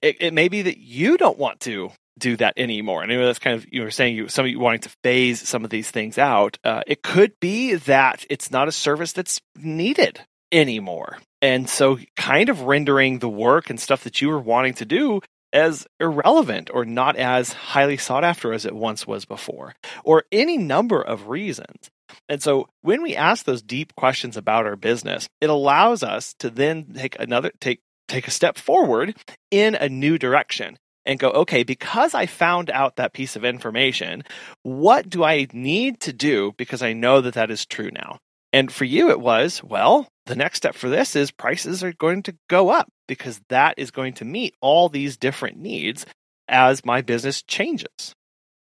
[0.00, 3.02] it, it may be that you don't want to do that anymore.
[3.02, 4.90] And I know that's kind of you were saying you some of you wanting to
[5.04, 6.56] phase some of these things out.
[6.64, 10.20] Uh, it could be that it's not a service that's needed
[10.52, 14.84] anymore, and so kind of rendering the work and stuff that you were wanting to
[14.84, 15.20] do
[15.52, 19.74] as irrelevant or not as highly sought after as it once was before,
[20.04, 21.90] or any number of reasons.
[22.28, 26.50] And so when we ask those deep questions about our business, it allows us to
[26.50, 29.14] then take another take take a step forward
[29.50, 34.24] in a new direction and go, okay, because I found out that piece of information,
[34.62, 38.18] what do I need to do because I know that that is true now?
[38.52, 42.22] And for you, it was, well, the next step for this is prices are going
[42.24, 46.06] to go up because that is going to meet all these different needs
[46.48, 48.14] as my business changes.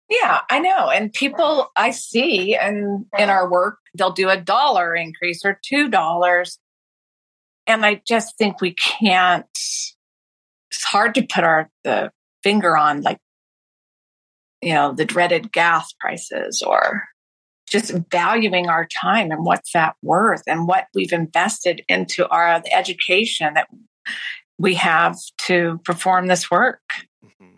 [0.09, 0.91] Yeah, I know.
[0.91, 5.89] And people I see and in our work, they'll do a dollar increase or two
[5.89, 6.59] dollars.
[7.67, 9.47] And I just think we can't
[10.71, 12.11] it's hard to put our the
[12.43, 13.19] finger on like
[14.63, 17.05] you know the dreaded gas prices or
[17.71, 23.55] just valuing our time and what's that worth and what we've invested into our education
[23.55, 23.69] that
[24.59, 26.83] we have to perform this work.
[27.25, 27.55] Mm-hmm.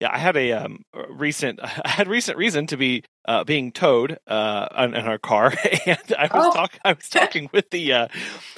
[0.00, 4.18] Yeah, I had a um, recent I had recent reason to be uh, being towed
[4.26, 5.52] uh, in, in, our car,
[5.86, 6.52] and I was oh.
[6.52, 8.08] talking I was talking with the uh,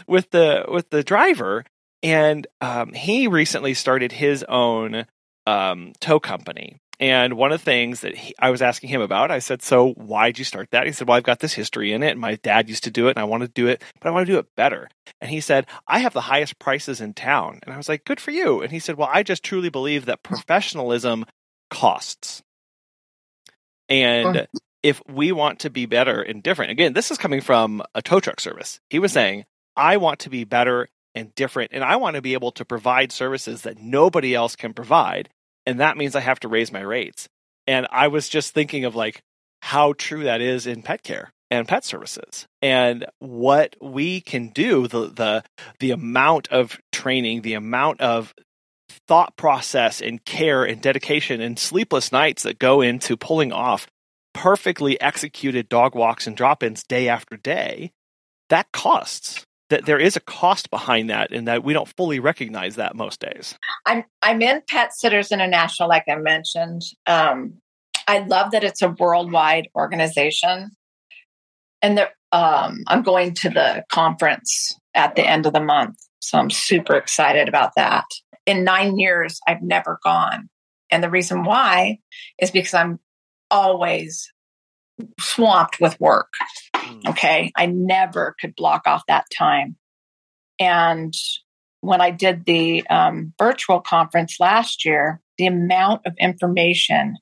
[0.06, 1.64] with the with the driver,
[2.02, 5.06] and um, he recently started his own
[5.46, 9.32] um, tow company, and one of the things that he, I was asking him about,
[9.32, 10.86] I said, So why'd you start that?
[10.86, 12.12] He said, Well, I've got this history in it.
[12.12, 14.12] And my dad used to do it and I want to do it, but I
[14.12, 14.88] want to do it better.
[15.20, 17.58] And he said, I have the highest prices in town.
[17.64, 18.62] And I was like, Good for you.
[18.62, 21.24] And he said, Well, I just truly believe that professionalism
[21.70, 22.40] costs.
[23.88, 24.46] And
[24.84, 28.20] if we want to be better and different, again, this is coming from a tow
[28.20, 28.78] truck service.
[28.90, 29.44] He was saying,
[29.76, 33.10] I want to be better and different, and I want to be able to provide
[33.10, 35.30] services that nobody else can provide
[35.66, 37.28] and that means I have to raise my rates.
[37.66, 39.22] And I was just thinking of like
[39.60, 44.88] how true that is in pet care and pet services and what we can do
[44.88, 45.44] the the
[45.78, 48.34] the amount of training the amount of
[49.06, 53.86] thought process and care and dedication and sleepless nights that go into pulling off
[54.34, 57.92] perfectly executed dog walks and drop-ins day after day
[58.48, 62.74] that costs that there is a cost behind that and that we don't fully recognize
[62.76, 63.58] that most days.
[63.86, 66.82] I'm I'm in Pet Sitters International, like I mentioned.
[67.06, 67.54] Um,
[68.06, 70.72] I love that it's a worldwide organization,
[71.80, 76.38] and the, um, I'm going to the conference at the end of the month, so
[76.38, 78.04] I'm super excited about that.
[78.44, 80.50] In nine years, I've never gone,
[80.90, 81.96] and the reason why
[82.38, 83.00] is because I'm
[83.50, 84.30] always
[85.18, 86.32] swamped with work.
[86.74, 87.10] Mm.
[87.10, 87.52] Okay.
[87.56, 89.76] I never could block off that time.
[90.58, 91.14] And
[91.80, 97.16] when I did the um, virtual conference last year, the amount of information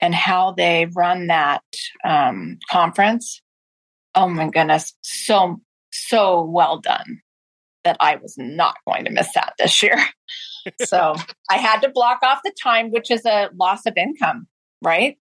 [0.00, 1.62] and how they run that
[2.04, 3.42] um, conference,
[4.14, 5.60] oh my goodness, so,
[5.92, 7.20] so well done
[7.84, 9.98] that I was not going to miss that this year.
[10.82, 11.14] so
[11.50, 14.46] I had to block off the time, which is a loss of income,
[14.82, 15.18] right?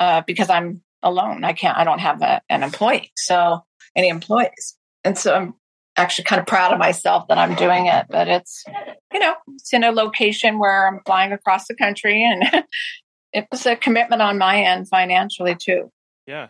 [0.00, 0.06] Yeah.
[0.06, 1.44] Uh, because I'm alone.
[1.44, 3.12] I can't, I don't have a, an employee.
[3.16, 4.76] So any employees.
[5.04, 5.54] And so I'm
[5.96, 8.64] actually kind of proud of myself that I'm doing it, but it's,
[9.12, 12.64] you know, it's in a location where I'm flying across the country and
[13.32, 15.90] it was a commitment on my end financially too.
[16.26, 16.48] Yeah.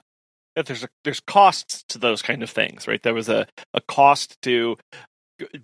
[0.57, 3.03] There's a, there's costs to those kind of things, right?
[3.03, 4.77] There was a, a cost to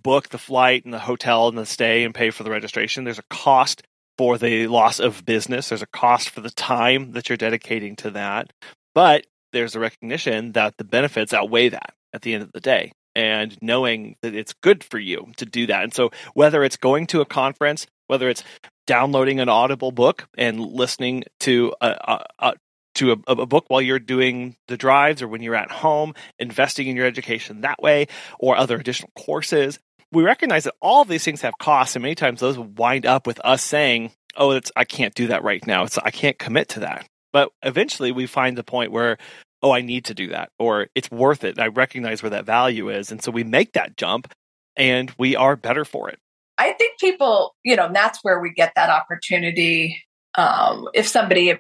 [0.03, 3.05] book the flight and the hotel and the stay and pay for the registration.
[3.05, 3.83] There's a cost
[4.19, 5.69] for the loss of business.
[5.69, 8.53] There's a cost for the time that you're dedicating to that.
[8.95, 12.93] But there's a recognition that the benefits outweigh that at the end of the day
[13.15, 15.83] and knowing that it's good for you to do that.
[15.83, 18.45] And so whether it's going to a conference, whether it's
[18.87, 22.55] downloading an audible book and listening to a, a, a
[22.97, 26.87] to a, a, book while you're doing the drives or when you're at home, investing
[26.87, 28.07] in your education that way,
[28.39, 29.79] or other additional courses,
[30.13, 33.27] we recognize that all of these things have costs, and many times those wind up
[33.27, 35.85] with us saying, "Oh, it's I can't do that right now.
[35.85, 39.19] It's I can't commit to that." But eventually, we find the point where,
[39.63, 42.89] "Oh, I need to do that," or "It's worth it." I recognize where that value
[42.89, 44.33] is, and so we make that jump,
[44.77, 46.19] and we are better for it.
[46.59, 50.03] I think people, you know, that's where we get that opportunity.
[50.37, 51.59] Um, if somebody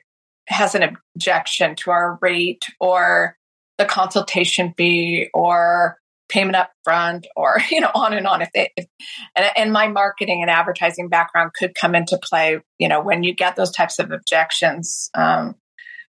[0.48, 3.36] has an objection to our rate or
[3.78, 8.42] the consultation fee or payment up front or you know on and on.
[8.42, 8.86] If they if,
[9.34, 13.34] and, and my marketing and advertising background could come into play you know when you
[13.34, 15.54] get those types of objections um,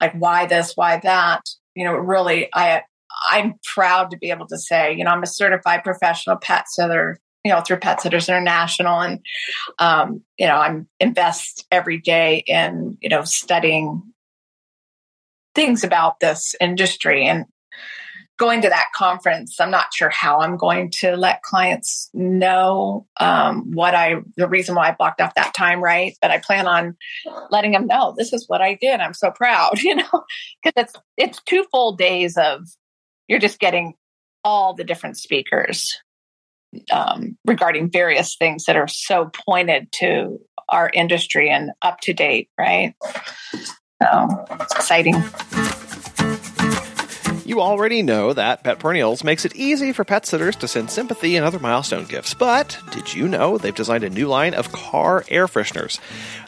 [0.01, 0.73] like why this?
[0.75, 1.43] Why that?
[1.75, 2.83] You know really i
[3.31, 7.19] i'm proud to be able to say you know i'm a certified professional pet sitter
[7.45, 9.01] you know through pet sitters international.
[9.01, 9.21] And
[9.79, 14.03] um, you know i'm invest every day in you know studying
[15.55, 17.45] things about this industry and
[18.37, 23.71] going to that conference, I'm not sure how I'm going to let clients know um,
[23.73, 26.15] what I, the reason why I blocked off that time, right?
[26.21, 26.97] But I plan on
[27.51, 29.01] letting them know this is what I did.
[29.01, 30.25] I'm so proud, you know,
[30.63, 32.63] because it's it's two full days of
[33.29, 33.95] you're just getting
[34.43, 35.97] all the different speakers
[36.91, 42.51] um, regarding various things that are so pointed to our industry and up to date,
[42.59, 42.95] right?
[44.03, 45.15] So it's exciting.
[47.47, 51.37] You already know that Pet Perennials makes it easy for pet sitters to send sympathy
[51.37, 52.33] and other milestone gifts.
[52.33, 56.01] But did you know they've designed a new line of car air fresheners?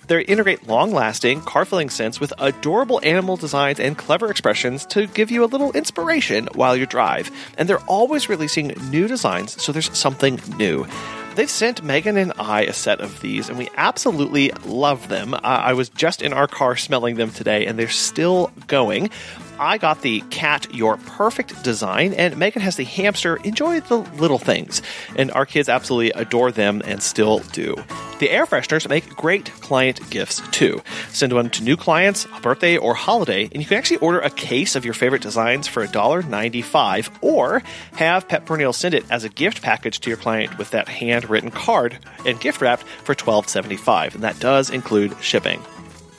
[0.06, 5.06] They integrate long lasting, car filling scents with adorable animal designs and clever expressions to
[5.06, 7.30] give you a little inspiration while you drive.
[7.58, 10.86] And they're always releasing new designs, so there's something new.
[11.34, 15.34] They've sent Megan and I a set of these, and we absolutely love them.
[15.42, 19.10] I was just in our car smelling them today, and they're still going.
[19.58, 24.38] I got the cat Your Perfect design, and Megan has the hamster Enjoy the Little
[24.38, 24.82] Things.
[25.16, 27.74] And our kids absolutely adore them and still do.
[28.18, 30.82] The air fresheners make great client gifts too.
[31.10, 34.30] Send one to new clients, a birthday, or holiday, and you can actually order a
[34.30, 37.62] case of your favorite designs for $1.95 or
[37.96, 41.50] have Pet Perennials send it as a gift package to your client with that handwritten
[41.50, 44.14] card and gift wrapped for $12.75.
[44.14, 45.62] And that does include shipping.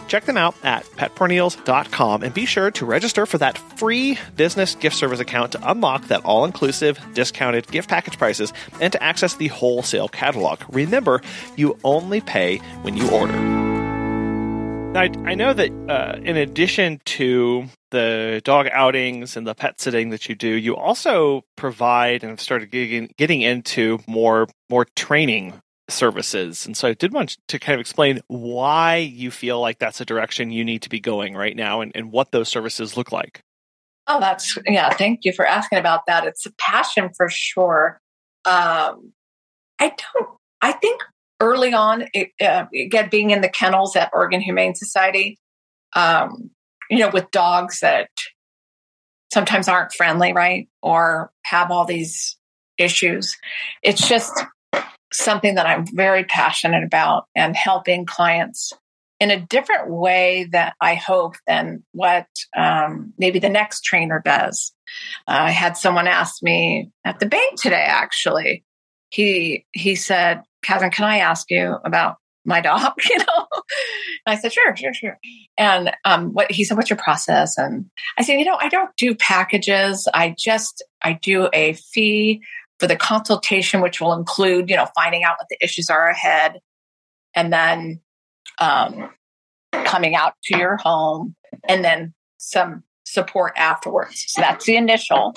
[0.08, 4.96] Check them out at petperennials.com and be sure to register for that free business gift
[4.96, 9.48] service account to unlock that all inclusive discounted gift package prices and to access the
[9.48, 10.62] wholesale catalog.
[10.70, 11.22] Remember,
[11.56, 13.68] you only pay when you order.
[14.98, 20.10] I, I know that uh, in addition to the dog outings and the pet sitting
[20.10, 25.62] that you do, you also provide and have started getting, getting into more more training
[25.90, 26.66] services.
[26.66, 30.06] And so I did want to kind of explain why you feel like that's a
[30.06, 33.42] direction you need to be going right now and, and what those services look like.
[34.08, 36.26] Oh, that's, yeah, thank you for asking about that.
[36.26, 38.00] It's a passion for sure.
[38.46, 39.14] Um,
[39.80, 40.30] I don't,
[40.62, 41.02] I think
[41.40, 45.38] early on, it, uh, again, being in the kennels at Oregon Humane Society,
[45.96, 46.52] um,
[46.90, 48.10] you know, with dogs that
[49.34, 50.70] sometimes aren't friendly, right?
[50.82, 52.38] Or have all these
[52.78, 53.36] issues.
[53.84, 54.34] It's just
[55.12, 58.74] something that I'm very passionate about and helping clients
[59.20, 64.74] in a different way that I hope than what um, maybe the next trainer does.
[65.28, 68.64] Uh, I had someone ask me at the bank today, actually.
[69.10, 72.94] He he said, Catherine, can I ask you about my dog?
[73.10, 73.48] You know,
[74.26, 75.18] I said, sure, sure, sure.
[75.58, 77.58] And um, what he said, what's your process?
[77.58, 77.86] And
[78.18, 80.08] I said, you know, I don't do packages.
[80.14, 82.42] I just I do a fee
[82.80, 86.60] for the consultation, which will include, you know, finding out what the issues are ahead
[87.36, 88.00] and then
[88.60, 89.10] um,
[89.72, 91.36] coming out to your home
[91.68, 94.26] and then some support afterwards.
[94.28, 95.36] So that's the initial.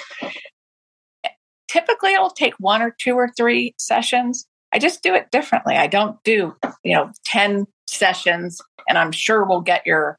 [1.68, 4.46] Typically, it'll take one or two or three sessions.
[4.72, 5.76] I just do it differently.
[5.76, 10.18] I don't do, you know, 10 sessions and I'm sure we'll get your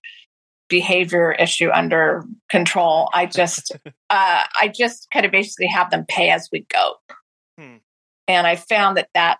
[0.72, 3.09] behavior issue under control.
[3.13, 6.95] I just, uh, I just kind of basically have them pay as we go.
[7.59, 7.78] Hmm.
[8.28, 9.38] And I found that that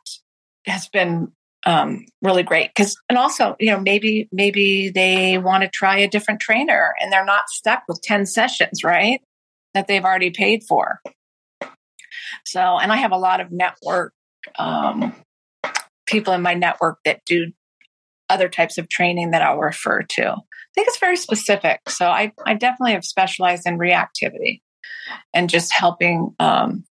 [0.68, 1.32] has been
[1.66, 6.08] um, really great because, and also, you know, maybe, maybe they want to try a
[6.08, 9.22] different trainer and they're not stuck with 10 sessions, right?
[9.74, 11.00] That they've already paid for.
[12.46, 14.14] So, and I have a lot of network,
[14.58, 15.16] um,
[16.08, 17.52] people in my network that do
[18.30, 20.38] other types of training that I'll refer to.
[20.72, 21.90] I think it's very specific.
[21.90, 24.62] So I, I definitely have specialized in reactivity
[25.34, 26.86] and just helping um,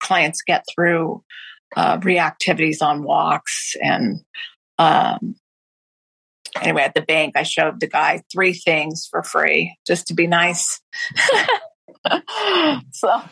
[0.00, 1.22] clients get through
[1.76, 3.76] uh, reactivities on walks.
[3.80, 4.20] And
[4.78, 5.36] um,
[6.60, 10.26] anyway, at the bank, I showed the guy three things for free just to be
[10.26, 10.80] nice.
[12.92, 13.22] so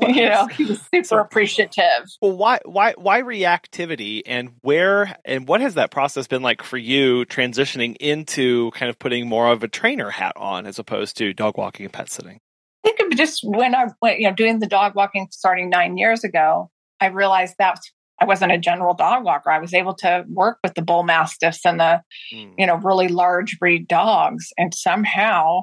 [0.00, 5.60] you know he was super appreciative well why why why reactivity and where and what
[5.60, 9.68] has that process been like for you transitioning into kind of putting more of a
[9.68, 12.38] trainer hat on as opposed to dog walking and pet sitting
[12.86, 16.22] i think just when i went you know doing the dog walking starting nine years
[16.22, 16.70] ago
[17.00, 17.80] i realized that
[18.20, 19.50] I wasn't a general dog walker.
[19.50, 22.02] I was able to work with the bull mastiffs and the,
[22.32, 22.52] mm.
[22.56, 24.52] you know, really large breed dogs.
[24.56, 25.62] And somehow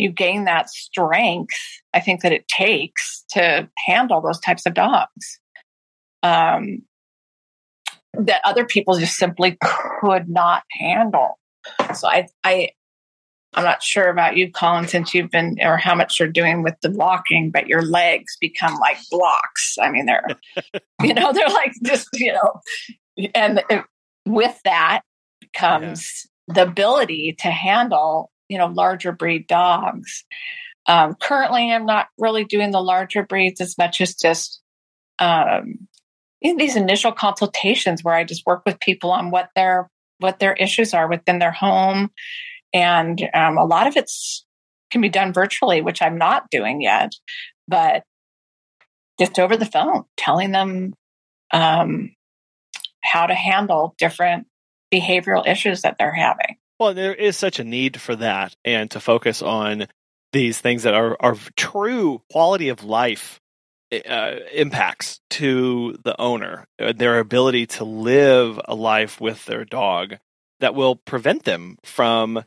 [0.00, 1.54] you gain that strength,
[1.94, 5.38] I think that it takes to handle those types of dogs.
[6.22, 6.82] Um,
[8.14, 9.56] that other people just simply
[10.00, 11.38] could not handle.
[11.94, 12.70] So I, I,
[13.54, 16.74] I'm not sure about you, Colin, since you've been or how much you're doing with
[16.82, 19.76] the walking, but your legs become like blocks.
[19.80, 20.26] I mean, they're,
[21.02, 23.84] you know, they're like just, you know, and it,
[24.26, 25.02] with that
[25.54, 26.54] comes yeah.
[26.54, 30.24] the ability to handle, you know, larger breed dogs.
[30.86, 34.60] Um, currently, I'm not really doing the larger breeds as much as just
[35.20, 35.86] um,
[36.42, 39.88] in these initial consultations where I just work with people on what their
[40.18, 42.10] what their issues are within their home,
[42.74, 44.44] and um, a lot of it's
[44.90, 47.12] can be done virtually, which I'm not doing yet,
[47.68, 48.02] but
[49.20, 50.94] just over the phone, telling them
[51.52, 52.10] um,
[53.04, 54.48] how to handle different
[54.92, 56.56] behavioral issues that they're having.
[56.80, 59.86] Well, there is such a need for that, and to focus on
[60.32, 63.38] these things that are, are true quality of life
[63.92, 70.16] uh, impacts to the owner, uh, their ability to live a life with their dog
[70.60, 72.44] that will prevent them from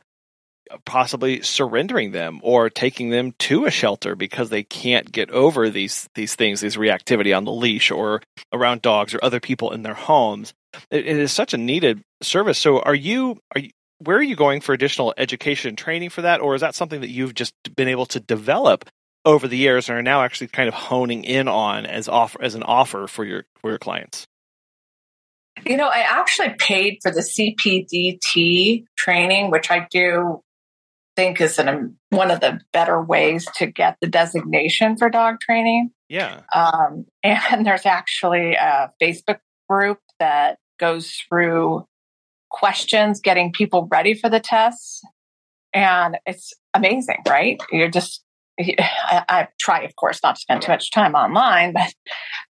[0.84, 6.08] possibly surrendering them or taking them to a shelter because they can't get over these
[6.16, 8.20] these things, these reactivity on the leash or
[8.52, 10.54] around dogs or other people in their homes.
[10.90, 12.58] it, it is such a needed service.
[12.58, 16.22] So, are you are you where are you going for additional education and training for
[16.22, 18.88] that, or is that something that you've just been able to develop
[19.24, 22.54] over the years and are now actually kind of honing in on as offer as
[22.54, 24.26] an offer for your for your clients?
[25.64, 30.42] You know, I actually paid for the CPDT training, which I do
[31.16, 35.90] think is an, one of the better ways to get the designation for dog training.
[36.08, 36.40] Yeah.
[36.54, 39.38] Um, and there's actually a Facebook
[39.68, 41.86] group that goes through
[42.54, 45.02] questions, getting people ready for the tests.
[45.72, 47.60] And it's amazing, right?
[47.72, 48.22] You're just
[48.56, 51.92] I, I, try, of course, not to spend too much time online, but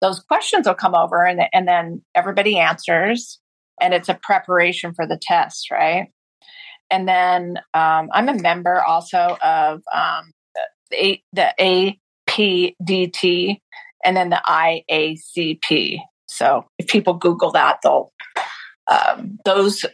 [0.01, 3.39] those questions will come over and, and then everybody answers
[3.81, 6.09] and it's a preparation for the test, right?
[6.91, 10.33] And then um, I'm a member also of um,
[10.91, 11.95] the, the
[12.29, 13.61] APDT
[14.05, 15.99] and then the IACP.
[16.27, 18.13] So if people Google that, they'll,
[18.87, 19.85] um, those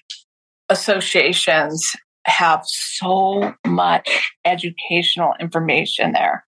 [0.69, 6.45] associations have so much educational information there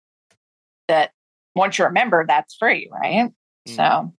[0.88, 1.12] that
[1.56, 3.32] once you're a member, that's free, right?
[3.68, 3.76] Mm.
[3.76, 4.14] So,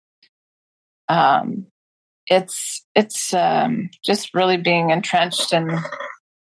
[1.08, 1.68] um,
[2.28, 5.78] it's it's um, just really being entrenched in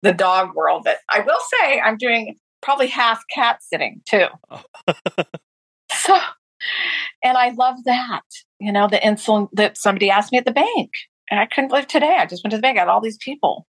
[0.02, 0.82] the dog world.
[0.84, 4.26] But I will say, I'm doing probably half cat sitting too.
[4.50, 4.62] Oh.
[5.92, 6.18] so,
[7.24, 8.22] and I love that.
[8.58, 10.90] You know, the insulin that somebody asked me at the bank,
[11.33, 12.18] and I couldn't believe today.
[12.18, 13.66] I just went to the bank, I got all these people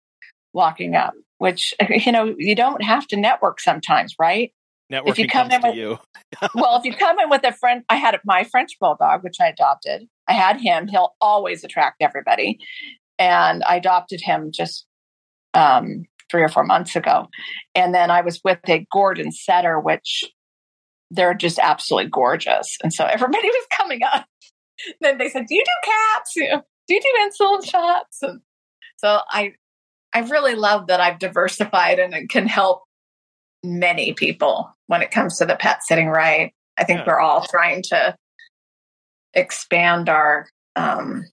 [0.51, 4.51] walking up, which, you know, you don't have to network sometimes, right?
[4.91, 5.97] Networking if you come in with, you.
[6.55, 9.47] well, if you come in with a friend, I had my French bulldog, which I
[9.47, 10.07] adopted.
[10.27, 10.89] I had him.
[10.89, 12.59] He'll always attract everybody.
[13.17, 14.85] And I adopted him just
[15.53, 17.27] um, three or four months ago.
[17.73, 20.25] And then I was with a Gordon setter, which
[21.11, 22.77] they're just absolutely gorgeous.
[22.83, 24.25] And so everybody was coming up.
[24.99, 26.63] then they said, Do you do cats?
[26.87, 28.21] Do you do insulin shots?
[28.21, 28.41] And
[28.97, 29.53] so I
[30.13, 32.83] I really love that I've diversified and it can help
[33.63, 36.53] many people when it comes to the pet sitting right.
[36.77, 37.05] I think yeah.
[37.07, 38.15] we're all trying to
[39.33, 41.25] expand our um,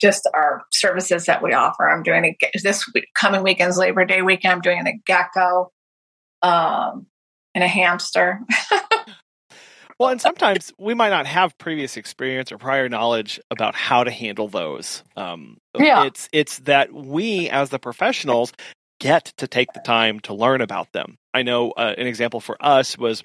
[0.00, 1.88] just our services that we offer.
[1.88, 4.54] I'm doing a, this week, coming weekend's Labor Day weekend.
[4.54, 5.70] I'm doing a gecko
[6.42, 7.06] um,
[7.54, 8.40] and a hamster.
[10.00, 14.10] Well, and sometimes we might not have previous experience or prior knowledge about how to
[14.10, 15.04] handle those.
[15.14, 16.06] Um, yeah.
[16.06, 18.54] It's it's that we as the professionals
[18.98, 21.18] get to take the time to learn about them.
[21.34, 23.22] I know uh, an example for us was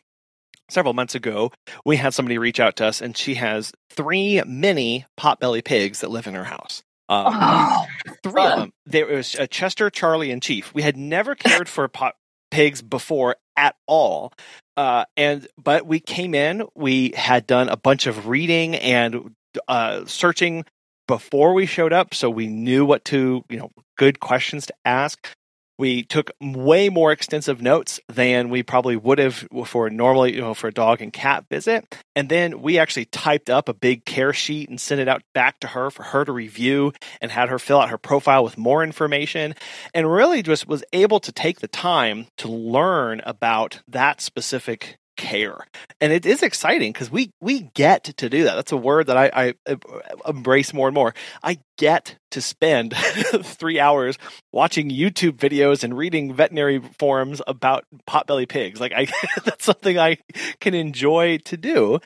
[0.69, 1.53] several months ago,
[1.85, 6.11] we had somebody reach out to us, and she has three mini potbelly pigs that
[6.11, 6.83] live in her house.
[7.07, 7.85] Um, oh,
[8.21, 8.51] three fun.
[8.51, 8.73] of them.
[8.85, 10.73] There was a Chester, Charlie, and Chief.
[10.73, 12.15] We had never cared for pot
[12.51, 14.33] pigs before at all.
[14.77, 19.35] Uh, and but we came in, we had done a bunch of reading and
[19.67, 20.65] uh, searching
[21.07, 25.29] before we showed up, so we knew what to, you know, good questions to ask.
[25.77, 30.53] We took way more extensive notes than we probably would have for normally, you know,
[30.53, 32.01] for a dog and cat visit.
[32.15, 35.59] And then we actually typed up a big care sheet and sent it out back
[35.59, 38.83] to her for her to review and had her fill out her profile with more
[38.83, 39.53] information
[39.93, 45.57] and really just was able to take the time to learn about that specific care.
[46.01, 48.55] And it is exciting because we we get to do that.
[48.55, 49.75] That's a word that I, I uh,
[50.27, 51.13] embrace more and more.
[51.43, 52.93] I get to spend
[53.43, 54.17] three hours
[54.51, 58.79] watching YouTube videos and reading veterinary forums about potbelly pigs.
[58.79, 59.07] Like I,
[59.43, 60.17] that's something I
[60.59, 61.99] can enjoy to do,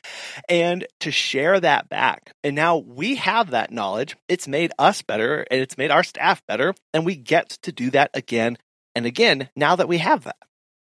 [0.48, 2.34] and to share that back.
[2.44, 4.16] And now we have that knowledge.
[4.28, 7.90] It's made us better, and it's made our staff better, and we get to do
[7.90, 8.56] that again
[8.94, 10.36] and again now that we have that.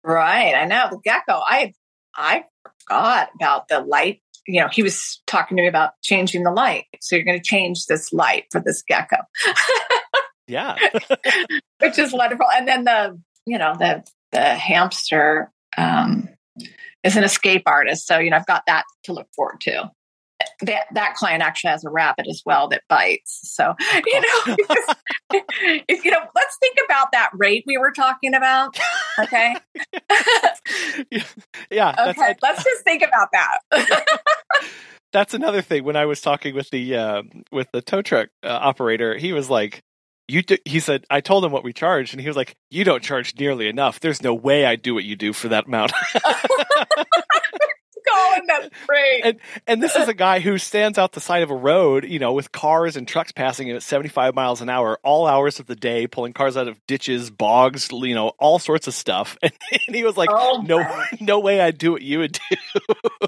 [0.04, 0.54] Right.
[0.54, 1.42] I know the gecko.
[1.44, 1.74] I
[2.16, 2.46] I
[2.88, 4.22] forgot about the light.
[4.48, 6.86] You know, he was talking to me about changing the light.
[7.02, 9.18] So you're going to change this light for this gecko.
[10.48, 10.76] yeah.
[11.80, 12.46] Which is wonderful.
[12.56, 16.30] And then the, you know, the the hamster um
[17.04, 18.08] is an escape artist.
[18.08, 19.92] So, you know, I've got that to look forward to
[20.62, 23.40] that that client actually has a rabbit as well that bites.
[23.44, 23.74] So
[24.06, 24.56] you know,
[25.88, 28.78] if, you know, let's think about that rate we were talking about.
[29.20, 29.56] Okay.
[31.72, 31.96] yeah.
[32.10, 32.36] Okay.
[32.42, 33.60] Let's just think about that.
[35.14, 35.84] that's another thing.
[35.84, 39.50] When I was talking with the uh, with the tow truck uh, operator, he was
[39.50, 39.82] like,
[40.28, 42.84] "You," do, he said, "I told him what we charged," and he was like, "You
[42.84, 44.00] don't charge nearly enough.
[44.00, 45.94] There's no way I do what you do for that amount."
[48.12, 49.22] Colin, that's great.
[49.24, 52.20] And and this is a guy who stands out the side of a road, you
[52.20, 55.66] know, with cars and trucks passing him at 75 miles an hour, all hours of
[55.66, 59.38] the day, pulling cars out of ditches, bogs, you know, all sorts of stuff.
[59.42, 59.54] And,
[59.88, 60.86] and he was like, oh, "No,
[61.20, 62.58] no way I'd do what you would do."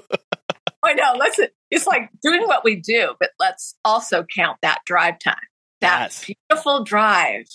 [0.84, 1.14] I know.
[1.18, 1.40] Let's.
[1.70, 5.36] It's like doing what we do, but let's also count that drive time.
[5.80, 6.24] That yes.
[6.48, 7.46] beautiful drive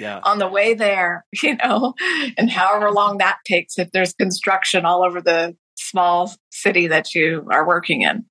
[0.00, 0.20] yeah.
[0.22, 1.94] on the way there, you know,
[2.36, 7.46] and however long that takes if there's construction all over the small city that you
[7.50, 8.26] are working in.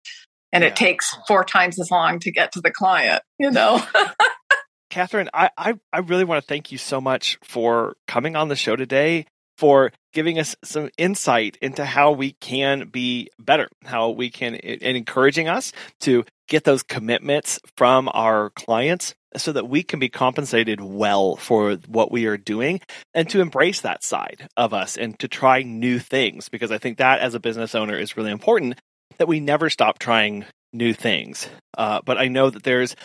[0.51, 0.69] And yeah.
[0.69, 3.81] it takes four times as long to get to the client, you know?
[4.89, 8.55] Catherine, I, I, I really want to thank you so much for coming on the
[8.55, 9.27] show today,
[9.57, 14.97] for giving us some insight into how we can be better, how we can, and
[14.97, 20.81] encouraging us to get those commitments from our clients so that we can be compensated
[20.81, 22.81] well for what we are doing
[23.13, 26.97] and to embrace that side of us and to try new things because I think
[26.97, 28.79] that as a business owner is really important
[29.19, 31.47] that we never stop trying new things.
[31.77, 32.95] Uh, but I know that there's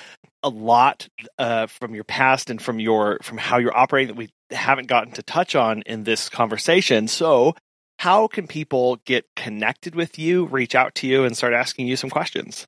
[0.43, 4.31] a lot uh, from your past and from your from how you're operating that we
[4.51, 7.09] haven't gotten to touch on in this conversation.
[7.09, 7.55] So
[7.99, 11.97] how can people get connected with you, reach out to you, and start asking you
[11.97, 12.67] some questions?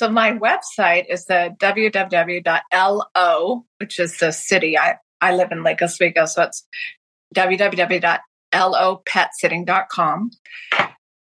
[0.00, 4.78] So my website is the www.lo, which is the city.
[4.78, 6.66] I, I live in Lake Oswego, so it's
[7.36, 10.30] www.lopetsitting.com.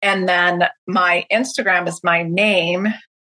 [0.04, 2.90] And then my Instagram is my name,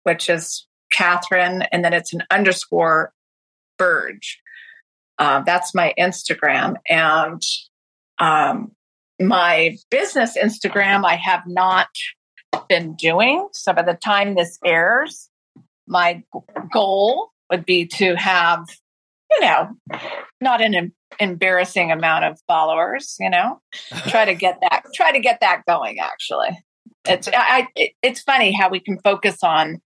[0.05, 3.13] which is Catherine, and then it's an underscore
[3.77, 4.41] Burge.
[5.19, 6.77] Uh, that's my Instagram.
[6.89, 7.43] And
[8.21, 8.71] um,
[9.21, 11.89] my business Instagram, I have not
[12.69, 13.49] been doing.
[13.53, 15.31] So by the time this airs,
[15.87, 16.23] my
[16.73, 18.67] goal would be to have,
[19.31, 19.77] you know,
[20.41, 23.61] not an embarrassing amount of followers, you know,
[24.09, 26.59] try to get that, try to get that going actually.
[27.07, 29.83] It's, I, it, it's funny how we can focus on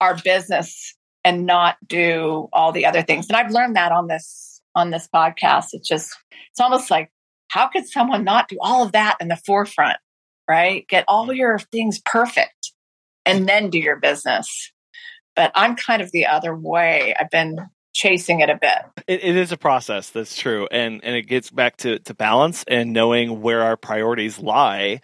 [0.00, 3.26] our business and not do all the other things.
[3.28, 5.66] And I've learned that on this, on this podcast.
[5.72, 6.16] It's just,
[6.50, 7.10] it's almost like,
[7.48, 9.98] how could someone not do all of that in the forefront?
[10.48, 10.86] Right?
[10.88, 11.36] Get all mm.
[11.36, 12.72] your things perfect
[13.26, 14.72] and then do your business.
[15.36, 17.14] But I'm kind of the other way.
[17.18, 17.58] I've been
[17.92, 18.78] chasing it a bit.
[19.06, 20.10] It, it is a process.
[20.10, 20.68] That's true.
[20.70, 25.00] And, and it gets back to, to balance and knowing where our priorities lie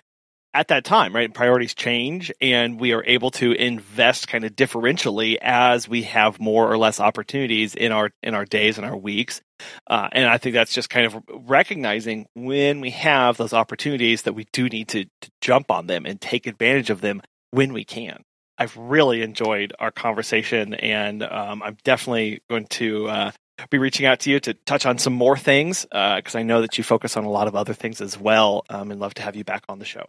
[0.54, 1.34] at that time, right?
[1.34, 6.70] Priorities change and we are able to invest kind of differentially as we have more
[6.70, 9.42] or less opportunities in our in our days and our weeks.
[9.88, 14.34] Uh, and I think that's just kind of recognizing when we have those opportunities that
[14.34, 17.84] we do need to, to jump on them and take advantage of them when we
[17.84, 18.22] can.
[18.56, 23.30] I've really enjoyed our conversation, and um, I'm definitely going to uh,
[23.70, 26.60] be reaching out to you to touch on some more things because uh, I know
[26.60, 29.22] that you focus on a lot of other things as well, um, and love to
[29.22, 30.04] have you back on the show.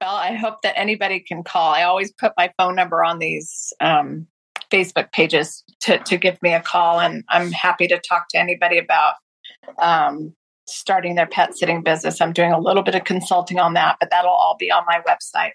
[0.00, 1.72] Well, I hope that anybody can call.
[1.72, 4.26] I always put my phone number on these um,
[4.70, 8.78] Facebook pages to, to give me a call, and I'm happy to talk to anybody
[8.78, 9.14] about
[9.78, 10.34] um,
[10.66, 12.20] starting their pet sitting business.
[12.20, 15.00] I'm doing a little bit of consulting on that, but that'll all be on my
[15.08, 15.52] website.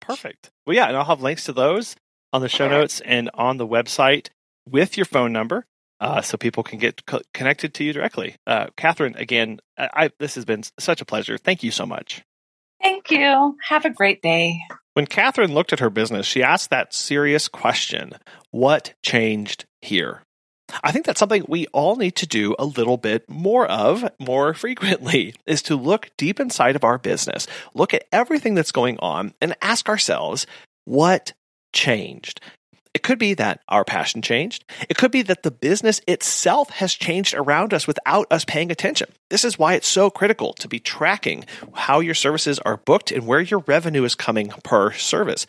[0.00, 0.50] Perfect.
[0.66, 1.96] Well, yeah, and I'll have links to those
[2.32, 4.28] on the show notes and on the website
[4.66, 5.64] with your phone number.
[6.00, 8.36] Uh, so people can get co- connected to you directly.
[8.46, 11.36] Uh, Catherine, again, I, I, this has been such a pleasure.
[11.36, 12.22] Thank you so much.
[12.82, 13.56] Thank you.
[13.68, 14.60] Have a great day.
[14.94, 18.12] When Catherine looked at her business, she asked that serious question
[18.50, 20.22] What changed here?
[20.82, 24.52] I think that's something we all need to do a little bit more of more
[24.54, 29.32] frequently is to look deep inside of our business, look at everything that's going on
[29.40, 30.46] and ask ourselves,
[30.84, 31.32] what
[31.72, 32.40] changed?
[32.98, 34.64] It could be that our passion changed.
[34.88, 39.06] It could be that the business itself has changed around us without us paying attention.
[39.30, 41.44] This is why it's so critical to be tracking
[41.74, 45.46] how your services are booked and where your revenue is coming per service.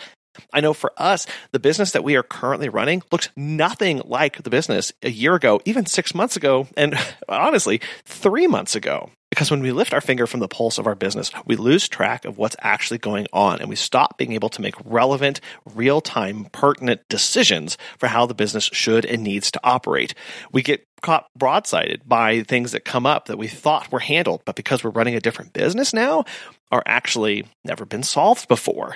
[0.53, 4.51] I know for us, the business that we are currently running looks nothing like the
[4.51, 6.93] business a year ago, even six months ago, and
[7.27, 9.09] honestly, three months ago.
[9.29, 12.25] Because when we lift our finger from the pulse of our business, we lose track
[12.25, 15.39] of what's actually going on and we stop being able to make relevant,
[15.75, 20.15] real time, pertinent decisions for how the business should and needs to operate.
[20.51, 24.55] We get caught broadsided by things that come up that we thought were handled, but
[24.55, 26.25] because we're running a different business now,
[26.71, 28.95] are actually never been solved before.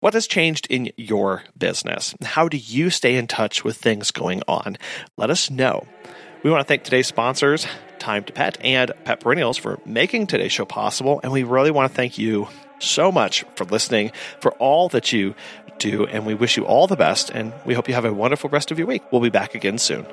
[0.00, 2.14] What has changed in your business?
[2.22, 4.76] How do you stay in touch with things going on?
[5.16, 5.86] Let us know.
[6.42, 7.68] We want to thank today's sponsors,
[8.00, 11.20] Time to Pet and Pet Perennials, for making today's show possible.
[11.22, 12.48] And we really want to thank you
[12.80, 15.36] so much for listening, for all that you
[15.78, 16.04] do.
[16.04, 17.30] And we wish you all the best.
[17.30, 19.02] And we hope you have a wonderful rest of your week.
[19.12, 20.04] We'll be back again soon.